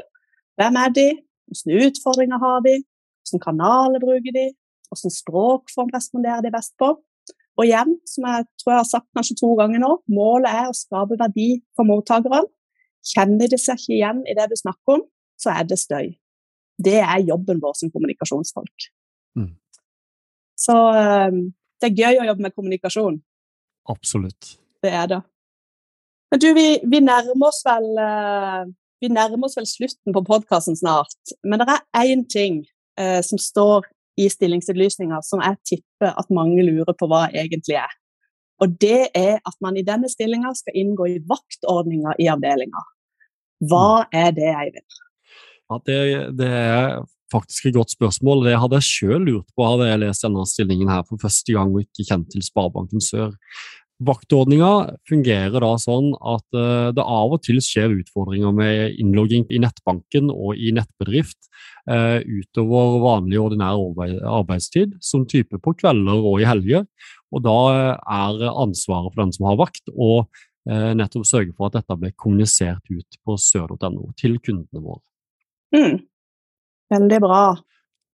Hvem 0.58 0.76
er 0.82 0.92
de? 0.98 1.08
Hvilke 1.54 1.88
utfordringer 1.88 2.42
har 2.42 2.60
de? 2.66 2.78
Hvilke 3.24 3.44
kanaler 3.46 4.02
bruker 4.02 4.34
de? 4.34 4.48
Hvilken 4.90 5.14
språkform 5.14 5.90
responderer 5.94 6.42
de 6.44 6.52
best 6.54 6.74
på? 6.80 6.94
Og 7.54 7.68
igjen, 7.68 7.94
som 8.08 8.26
jeg 8.26 8.46
tror 8.60 8.72
jeg 8.72 8.80
har 8.80 8.88
sagt 8.88 9.08
kanskje 9.16 9.38
to 9.38 9.52
ganger 9.58 9.82
nå, 9.82 9.90
målet 10.10 10.50
er 10.50 10.70
å 10.70 10.76
skape 10.76 11.18
verdi 11.20 11.48
for 11.76 11.86
mottakeren. 11.86 12.48
Kjenner 13.04 13.50
de 13.50 13.58
seg 13.60 13.78
ikke 13.78 13.96
igjen 13.98 14.22
i 14.26 14.36
det 14.36 14.48
du 14.50 14.56
snakker 14.58 14.96
om, 14.96 15.04
så 15.38 15.52
er 15.54 15.68
det 15.68 15.78
støy. 15.78 16.14
Det 16.84 16.98
er 17.04 17.26
jobben 17.28 17.60
vår 17.62 17.76
som 17.78 17.92
kommunikasjonsfolk. 17.94 18.88
Mm. 19.38 19.52
Så 20.58 20.74
um, 20.74 21.44
det 21.78 21.90
er 21.90 22.00
gøy 22.02 22.22
å 22.22 22.26
jobbe 22.32 22.46
med 22.46 22.56
kommunikasjon. 22.56 23.20
Absolutt. 23.92 24.56
Det 24.82 24.90
er 24.90 25.10
det. 25.12 25.20
Men 26.32 26.42
du, 26.42 26.48
vi, 26.56 26.68
vi, 26.90 27.00
nærmer 27.04 27.52
oss 27.52 27.60
vel 27.66 27.86
uh, 28.00 28.64
vi 29.04 29.10
nærmer 29.12 29.48
oss 29.48 29.58
vel 29.58 29.66
slutten 29.68 30.14
på 30.16 30.22
podkasten 30.24 30.78
snart. 30.78 31.34
Men 31.44 31.60
det 31.60 31.68
er 31.76 32.08
én 32.08 32.24
ting 32.30 32.62
eh, 33.00 33.20
som 33.26 33.40
står 33.40 33.84
i 34.20 34.28
stillingsutlysninga 34.30 35.20
som 35.26 35.42
jeg 35.42 35.60
tipper 35.74 36.14
at 36.14 36.32
mange 36.34 36.62
lurer 36.66 36.94
på 36.96 37.08
hva 37.10 37.26
egentlig 37.32 37.78
er. 37.80 37.94
Og 38.62 38.76
det 38.80 39.08
er 39.18 39.40
at 39.42 39.56
man 39.64 39.76
i 39.76 39.86
denne 39.86 40.08
stillinga 40.10 40.52
skal 40.56 40.76
inngå 40.78 41.08
i 41.10 41.22
vaktordninga 41.28 42.14
i 42.22 42.28
avdelinga. 42.30 42.84
Hva 43.70 44.04
er 44.14 44.30
det, 44.36 44.50
Eivind? 44.52 45.00
Ja, 45.70 45.80
det, 45.88 45.98
det, 46.38 46.48
er 46.48 47.02
faktisk 47.32 47.66
et 47.66 47.76
godt 47.78 47.94
spørsmål. 47.94 48.44
Det 48.46 48.58
hadde 48.60 48.78
jeg 48.78 48.90
sjøl 48.90 49.24
lurt 49.26 49.48
på 49.56 49.66
hadde 49.66 49.88
jeg 49.88 50.02
lest 50.04 50.26
denne 50.26 50.44
stillingen 50.46 50.92
her 50.92 51.02
for 51.08 51.20
første 51.22 51.56
gang 51.56 51.72
og 51.72 51.82
ikke 51.82 52.06
kjent 52.10 52.30
til 52.34 52.44
Sparebanken 52.46 53.02
Sør. 53.02 53.32
Vaktordninga 54.02 54.96
fungerer 55.06 55.62
da 55.62 55.74
sånn 55.78 56.10
at 56.18 56.56
uh, 56.56 56.90
det 56.94 57.02
av 57.02 57.36
og 57.36 57.42
til 57.46 57.60
skjer 57.62 57.92
utfordringer 58.00 58.54
med 58.56 58.96
innlogging 58.98 59.44
i 59.54 59.60
nettbanken 59.62 60.32
og 60.34 60.58
i 60.58 60.72
nettbedrift 60.74 61.38
uh, 61.90 62.18
utover 62.18 62.98
vanlig 63.04 63.38
ordinær 63.38 63.78
arbeidstid, 64.40 64.96
som 64.98 65.28
type 65.30 65.60
på 65.62 65.76
kvelder 65.78 66.26
og 66.26 66.42
i 66.42 66.48
helger. 66.48 66.88
Og 67.34 67.44
da 67.46 67.58
er 67.98 68.42
ansvaret 68.50 69.14
for 69.14 69.22
den 69.22 69.34
som 69.34 69.48
har 69.50 69.62
vakt, 69.62 69.86
å 69.90 70.26
nettopp 70.64 71.26
sørge 71.28 71.52
for 71.52 71.68
at 71.68 71.74
dette 71.76 71.96
blir 72.00 72.14
kommunisert 72.16 72.86
ut 72.88 73.18
på 73.20 73.34
sør.no 73.36 74.14
til 74.16 74.38
kundene 74.40 74.80
våre. 74.80 75.02
Mm. 75.76 75.98
Veldig 76.94 77.18
bra. 77.20 77.40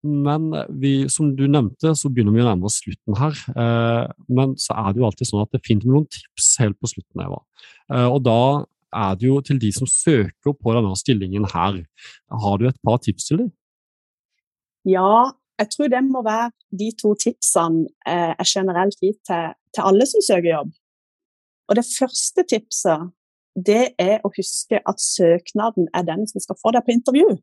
Men 0.05 0.51
vi, 0.81 1.07
som 1.09 1.31
du 1.37 1.45
nevnte, 1.49 1.95
så 1.97 2.09
begynner 2.11 2.35
vi 2.35 2.43
å 2.43 2.47
nærme 2.47 2.67
oss 2.69 2.77
slutten 2.83 3.17
her. 3.17 3.39
Eh, 3.55 4.13
men 4.37 4.53
så 4.61 4.75
er 4.77 4.93
det 4.93 5.01
jo 5.01 5.07
alltid 5.07 5.29
sånn 5.31 5.43
at 5.43 5.51
det 5.55 5.61
er 5.61 5.79
med 5.79 5.87
noen 5.89 6.07
tips 6.13 6.49
helt 6.61 6.77
på 6.81 6.91
slutten. 6.91 7.23
Eva. 7.25 7.41
Eh, 7.89 8.07
og 8.07 8.19
da 8.25 8.39
er 8.95 9.17
det 9.19 9.27
jo 9.27 9.39
til 9.43 9.59
de 9.59 9.71
som 9.75 9.89
søker 9.89 10.53
på 10.53 10.75
denne 10.75 10.93
stillingen 10.99 11.47
her. 11.51 11.81
Har 12.43 12.61
du 12.61 12.67
et 12.69 12.79
par 12.85 13.01
tips 13.03 13.27
til 13.29 13.43
dem? 13.43 13.51
Ja, 14.85 15.33
jeg 15.59 15.71
tror 15.73 15.89
det 15.91 16.03
må 16.05 16.21
være 16.25 16.51
de 16.77 16.91
to 16.99 17.15
tipsene 17.19 17.87
eh, 18.07 18.33
er 18.35 18.47
generelt 18.47 18.99
gir 19.01 19.15
til, 19.25 19.55
til 19.73 19.89
alle 19.89 20.07
som 20.09 20.23
søker 20.23 20.51
jobb. 20.51 20.73
Og 21.69 21.79
det 21.79 21.87
første 21.89 22.45
tipset 22.45 23.11
det 23.55 23.95
er 24.01 24.19
å 24.27 24.31
huske 24.35 24.81
at 24.83 24.99
søknaden 25.01 25.87
er 25.95 26.03
den 26.07 26.25
som 26.27 26.43
skal 26.43 26.59
få 26.59 26.75
deg 26.75 26.83
på 26.85 26.93
intervju. 26.97 27.37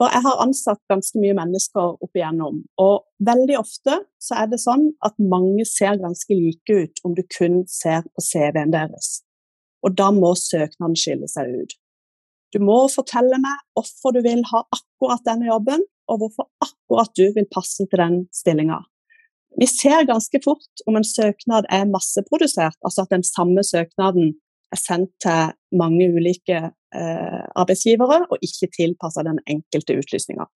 For 0.00 0.10
jeg 0.10 0.24
har 0.24 0.40
ansatt 0.42 0.80
ganske 0.90 1.20
mye 1.22 1.36
mennesker 1.38 1.92
opp 2.02 2.18
igjennom, 2.18 2.64
og 2.82 3.04
veldig 3.22 3.58
ofte 3.60 4.00
så 4.22 4.40
er 4.42 4.50
det 4.50 4.58
sånn 4.64 4.88
at 5.06 5.14
mange 5.22 5.66
ser 5.70 6.00
ganske 6.02 6.34
like 6.34 6.78
ut 6.82 7.02
om 7.06 7.14
du 7.14 7.22
kun 7.36 7.62
ser 7.70 8.02
på 8.10 8.24
CV-en 8.26 8.74
deres. 8.74 9.20
Og 9.86 9.94
da 9.94 10.10
må 10.16 10.32
søknaden 10.38 10.98
skille 10.98 11.28
seg 11.30 11.52
ut. 11.60 11.76
Du 12.54 12.58
må 12.62 12.84
fortelle 12.90 13.38
meg 13.42 13.62
hvorfor 13.74 14.14
du 14.14 14.20
vil 14.26 14.42
ha 14.50 14.64
akkurat 14.74 15.22
denne 15.26 15.46
jobben, 15.50 15.86
og 16.10 16.20
hvorfor 16.20 16.50
akkurat 16.64 17.14
du 17.16 17.28
vil 17.36 17.46
passe 17.54 17.86
til 17.86 18.00
den 18.00 18.18
stillinga. 18.34 18.82
Vi 19.60 19.66
ser 19.70 20.06
ganske 20.08 20.40
fort 20.44 20.82
om 20.88 20.98
en 20.98 21.06
søknad 21.06 21.68
er 21.70 21.86
masseprodusert, 21.86 22.76
altså 22.82 23.04
at 23.04 23.14
den 23.14 23.22
samme 23.26 23.62
søknaden 23.62 24.34
er 24.74 24.80
sendt 24.80 25.12
til 25.22 25.54
mange 25.78 26.08
ulike 26.10 26.72
arbeidsgivere 26.94 28.24
og 28.30 28.44
ikke 28.44 28.70
tilpassa 28.74 29.24
den 29.26 29.40
enkelte 29.50 29.96
utlysninga. 30.00 30.46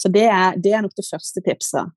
Så 0.00 0.08
det 0.12 0.26
er, 0.28 0.56
det 0.56 0.72
er, 0.72 0.84
nok 0.84 0.96
det 0.96 1.06
første 1.08 1.42
tipset. 1.44 1.90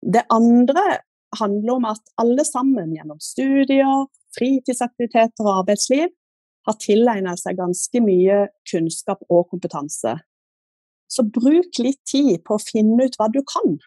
Det 0.00 0.26
andre 0.32 1.00
handler 1.38 1.76
om 1.78 1.86
at 1.88 2.02
alle 2.20 2.44
sammen 2.44 2.94
gjennom 2.96 3.20
studier, 3.22 4.08
fritidsaktiviteter 4.36 5.46
og 5.46 5.62
arbeidsliv 5.62 6.10
har 6.68 6.76
tilegnet 6.82 7.40
seg 7.40 7.58
ganske 7.58 8.02
mye 8.04 8.42
kunnskap 8.68 9.22
og 9.28 9.46
kompetanse. 9.52 10.18
Så 11.10 11.24
bruk 11.26 11.80
litt 11.82 12.02
tid 12.06 12.42
på 12.46 12.56
å 12.56 12.62
finne 12.62 13.08
ut 13.08 13.16
hva 13.18 13.30
du 13.32 13.40
kan. 13.46 13.78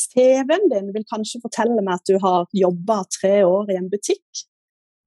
CV-en 0.00 0.68
din 0.70 0.92
vil 0.94 1.06
kanskje 1.10 1.40
fortelle 1.42 1.82
meg 1.82 1.98
at 1.98 2.08
du 2.08 2.20
har 2.22 2.46
jobba 2.56 3.02
tre 3.16 3.40
år 3.46 3.72
i 3.72 3.78
en 3.80 3.90
butikk, 3.92 4.44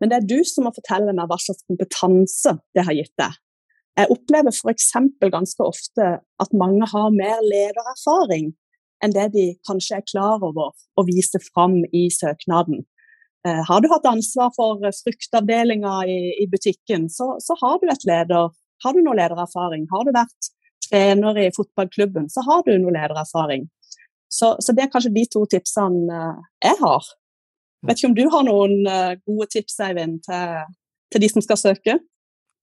men 0.04 0.12
det 0.12 0.18
er 0.18 0.26
du 0.28 0.42
som 0.44 0.66
må 0.68 0.74
fortelle 0.76 1.14
meg 1.16 1.30
hva 1.32 1.38
slags 1.40 1.64
kompetanse 1.64 2.58
det 2.76 2.84
har 2.84 2.98
gitt 2.98 3.14
deg. 3.22 3.38
Jeg 3.96 4.10
opplever 4.12 4.52
f.eks. 4.52 4.90
ganske 5.32 5.64
ofte 5.64 6.08
at 6.44 6.58
mange 6.60 6.90
har 6.92 7.14
mer 7.16 7.40
ledererfaring 7.46 8.50
enn 9.04 9.14
det 9.16 9.30
de 9.32 9.46
kanskje 9.68 10.02
er 10.02 10.10
klar 10.10 10.44
over 10.44 10.74
å 11.00 11.06
vise 11.08 11.40
fram 11.46 11.78
i 11.96 12.10
søknaden. 12.12 12.82
Eh, 13.48 13.62
har 13.70 13.84
du 13.84 13.88
hatt 13.92 14.10
ansvar 14.12 14.52
for 14.56 14.84
fruktavdelinga 15.00 15.96
i, 16.12 16.20
i, 16.44 16.50
butikken, 16.52 17.08
så, 17.12 17.34
så, 17.44 17.56
har 17.64 17.80
du 17.80 17.88
et 17.92 18.06
leder, 18.08 18.52
har 18.84 18.96
du 18.96 19.00
noe 19.04 19.18
ledererfaring. 19.20 19.88
Har 19.92 20.04
du 20.04 20.14
vært 20.16 20.52
trener 20.88 21.40
i 21.40 21.50
fotballklubben, 21.56 22.28
så 22.32 22.44
har 22.48 22.64
du 22.68 22.76
noe 22.76 22.96
ledererfaring. 22.96 23.70
Så, 24.28 24.56
så 24.60 24.76
det 24.76 24.84
er 24.84 24.94
kanskje 24.94 25.16
de 25.16 25.28
to 25.32 25.44
tipsene 25.52 26.20
eh, 26.20 26.48
jeg 26.68 26.80
har. 26.84 27.12
Vet 27.84 28.00
ikke 28.00 28.10
om 28.12 28.18
du 28.18 28.26
har 28.32 28.48
noen 28.48 28.88
uh, 28.88 29.14
gode 29.28 29.50
tips 29.54 29.80
Eivind, 29.84 30.22
til, 30.26 30.58
til, 31.12 31.24
de 31.24 31.30
som 31.32 31.46
skal 31.46 31.60
søke? 31.60 32.00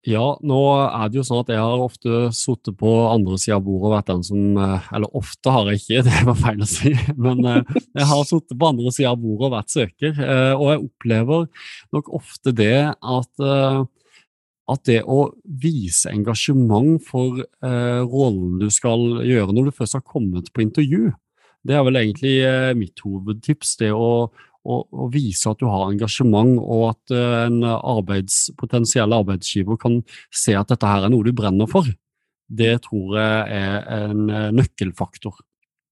Ja, 0.09 0.25
nå 0.41 0.59
er 0.81 1.11
det 1.13 1.19
jo 1.19 1.27
sånn 1.29 1.43
at 1.43 1.51
jeg 1.53 1.61
har 1.61 1.83
ofte 1.85 2.31
sittet 2.33 2.79
på 2.81 2.89
andre 3.11 3.37
sida 3.37 3.59
av 3.59 3.67
bordet 3.67 3.91
og 3.91 3.93
vært 3.93 4.09
den 4.09 4.23
som 4.25 4.57
eh, 4.57 4.87
Eller 4.97 5.19
ofte 5.21 5.53
har 5.53 5.69
jeg 5.69 5.83
ikke, 5.83 6.05
det 6.07 6.23
var 6.25 6.39
feil 6.41 6.65
å 6.65 6.69
si, 6.71 6.95
men 7.21 7.45
uh, 7.45 7.75
jeg 7.99 8.09
har 8.09 8.23
sittet 8.25 8.57
på 8.57 8.71
andre 8.71 8.95
sida 8.97 9.13
av 9.13 9.21
bordet 9.21 9.51
og 9.51 9.57
vært 9.59 9.75
søker. 9.75 10.23
Og 10.57 10.67
jeg 10.71 10.85
opplever 10.87 11.69
nok 11.93 12.13
ofte 12.17 12.57
det 12.57 12.77
at 12.89 13.49
at 14.71 14.85
det 14.89 15.01
å 15.09 15.31
vise 15.43 16.11
engasjement 16.13 17.01
for 17.07 17.41
eh, 17.43 18.03
rollen 18.07 18.61
du 18.61 18.69
skal 18.73 19.23
gjøre 19.27 19.55
når 19.55 19.71
du 19.71 19.77
først 19.77 19.99
har 19.99 20.07
kommet 20.07 20.51
på 20.55 20.65
intervju, 20.65 21.11
det 21.67 21.77
er 21.77 21.85
vel 21.85 22.01
egentlig 22.01 22.37
eh, 22.47 22.71
mitt 22.79 23.03
hovedtips. 23.05 23.77
Det 23.83 23.91
å, 23.93 24.31
og, 24.71 24.87
og, 24.95 25.09
vise 25.15 25.51
at 25.51 25.61
du 25.61 25.67
har 25.71 25.89
engasjement, 25.89 26.55
og 26.61 26.85
at 26.93 27.15
uh, 27.15 27.47
en 27.47 27.65
arbeids, 27.67 28.49
potensiell 28.61 29.13
arbeidsgiver 29.17 29.81
kan 29.81 30.01
se 30.35 30.55
at 30.59 30.71
dette 30.71 30.87
her 30.87 31.07
er 31.07 31.13
noe 31.13 31.27
du 31.27 31.33
brenner 31.37 31.71
for. 31.71 31.89
Det 32.51 32.77
tror 32.87 33.19
jeg 33.19 33.61
er 33.61 33.91
en 33.99 34.25
uh, 34.31 34.49
nøkkelfaktor. 34.55 35.43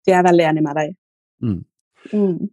Jeg 0.09 0.19
er 0.19 0.27
veldig 0.27 0.49
enig 0.53 0.65
med 0.67 0.81
deg. 0.81 0.97
Mm. 1.45 1.61
Mm. 2.17 2.51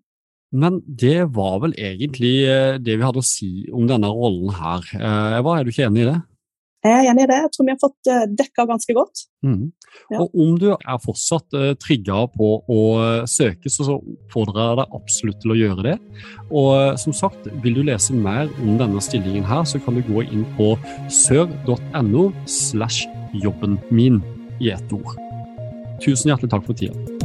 Men 0.58 0.82
det 0.88 1.20
var 1.36 1.62
vel 1.66 1.76
egentlig 1.76 2.34
uh, 2.48 2.76
det 2.82 2.98
vi 2.98 3.08
hadde 3.08 3.24
å 3.24 3.30
si 3.30 3.52
om 3.74 3.88
denne 3.90 4.12
rollen 4.12 4.54
her. 4.58 4.90
Eva, 5.40 5.58
er 5.58 5.68
du 5.68 5.74
ikke 5.74 5.88
enig 5.90 6.06
i 6.06 6.10
det? 6.12 6.20
Jeg 6.88 7.06
er 7.06 7.10
enig 7.12 7.26
i 7.26 7.30
det. 7.32 7.40
Jeg 7.44 7.52
tror 7.54 7.68
vi 7.68 7.74
har 7.74 7.82
fått 7.82 8.10
uh, 8.12 8.24
dekka 8.40 8.66
ganske 8.70 8.96
godt. 8.98 9.24
Mm. 9.46 9.72
Ja. 10.12 10.22
Og 10.22 10.36
om 10.38 10.56
du 10.62 10.68
er 10.74 11.02
fortsatt 11.04 11.58
uh, 11.58 11.72
trigga 11.82 12.24
på 12.34 12.52
å 12.62 12.82
uh, 13.00 13.28
søke, 13.30 13.72
så, 13.72 13.98
oppfordrer 13.98 14.64
jeg 14.64 14.80
deg 14.82 14.96
absolutt 15.00 15.42
til 15.44 15.54
å 15.56 15.60
gjøre 15.60 15.88
det. 15.90 15.98
Og 16.48 17.02
som 17.02 17.16
sagt, 17.16 17.50
vil 17.64 17.80
du 17.80 17.84
lese 17.88 18.16
mer 18.16 18.52
om 18.64 18.80
denne 18.80 19.04
stillingen 19.04 19.48
her, 19.48 19.66
så 19.68 19.82
kan 19.84 19.98
du 19.98 20.06
gå 20.08 20.26
inn 20.28 20.46
på 20.60 20.74
sør.no 21.12 22.30
slash 22.48 23.06
jobben 23.44 23.80
min 23.92 24.22
i 24.62 24.74
ett 24.74 24.96
ord. 24.96 25.18
Tusen 26.04 26.32
hjertelig 26.32 26.54
takk 26.54 26.68
for 26.68 26.78
tida. 26.78 27.17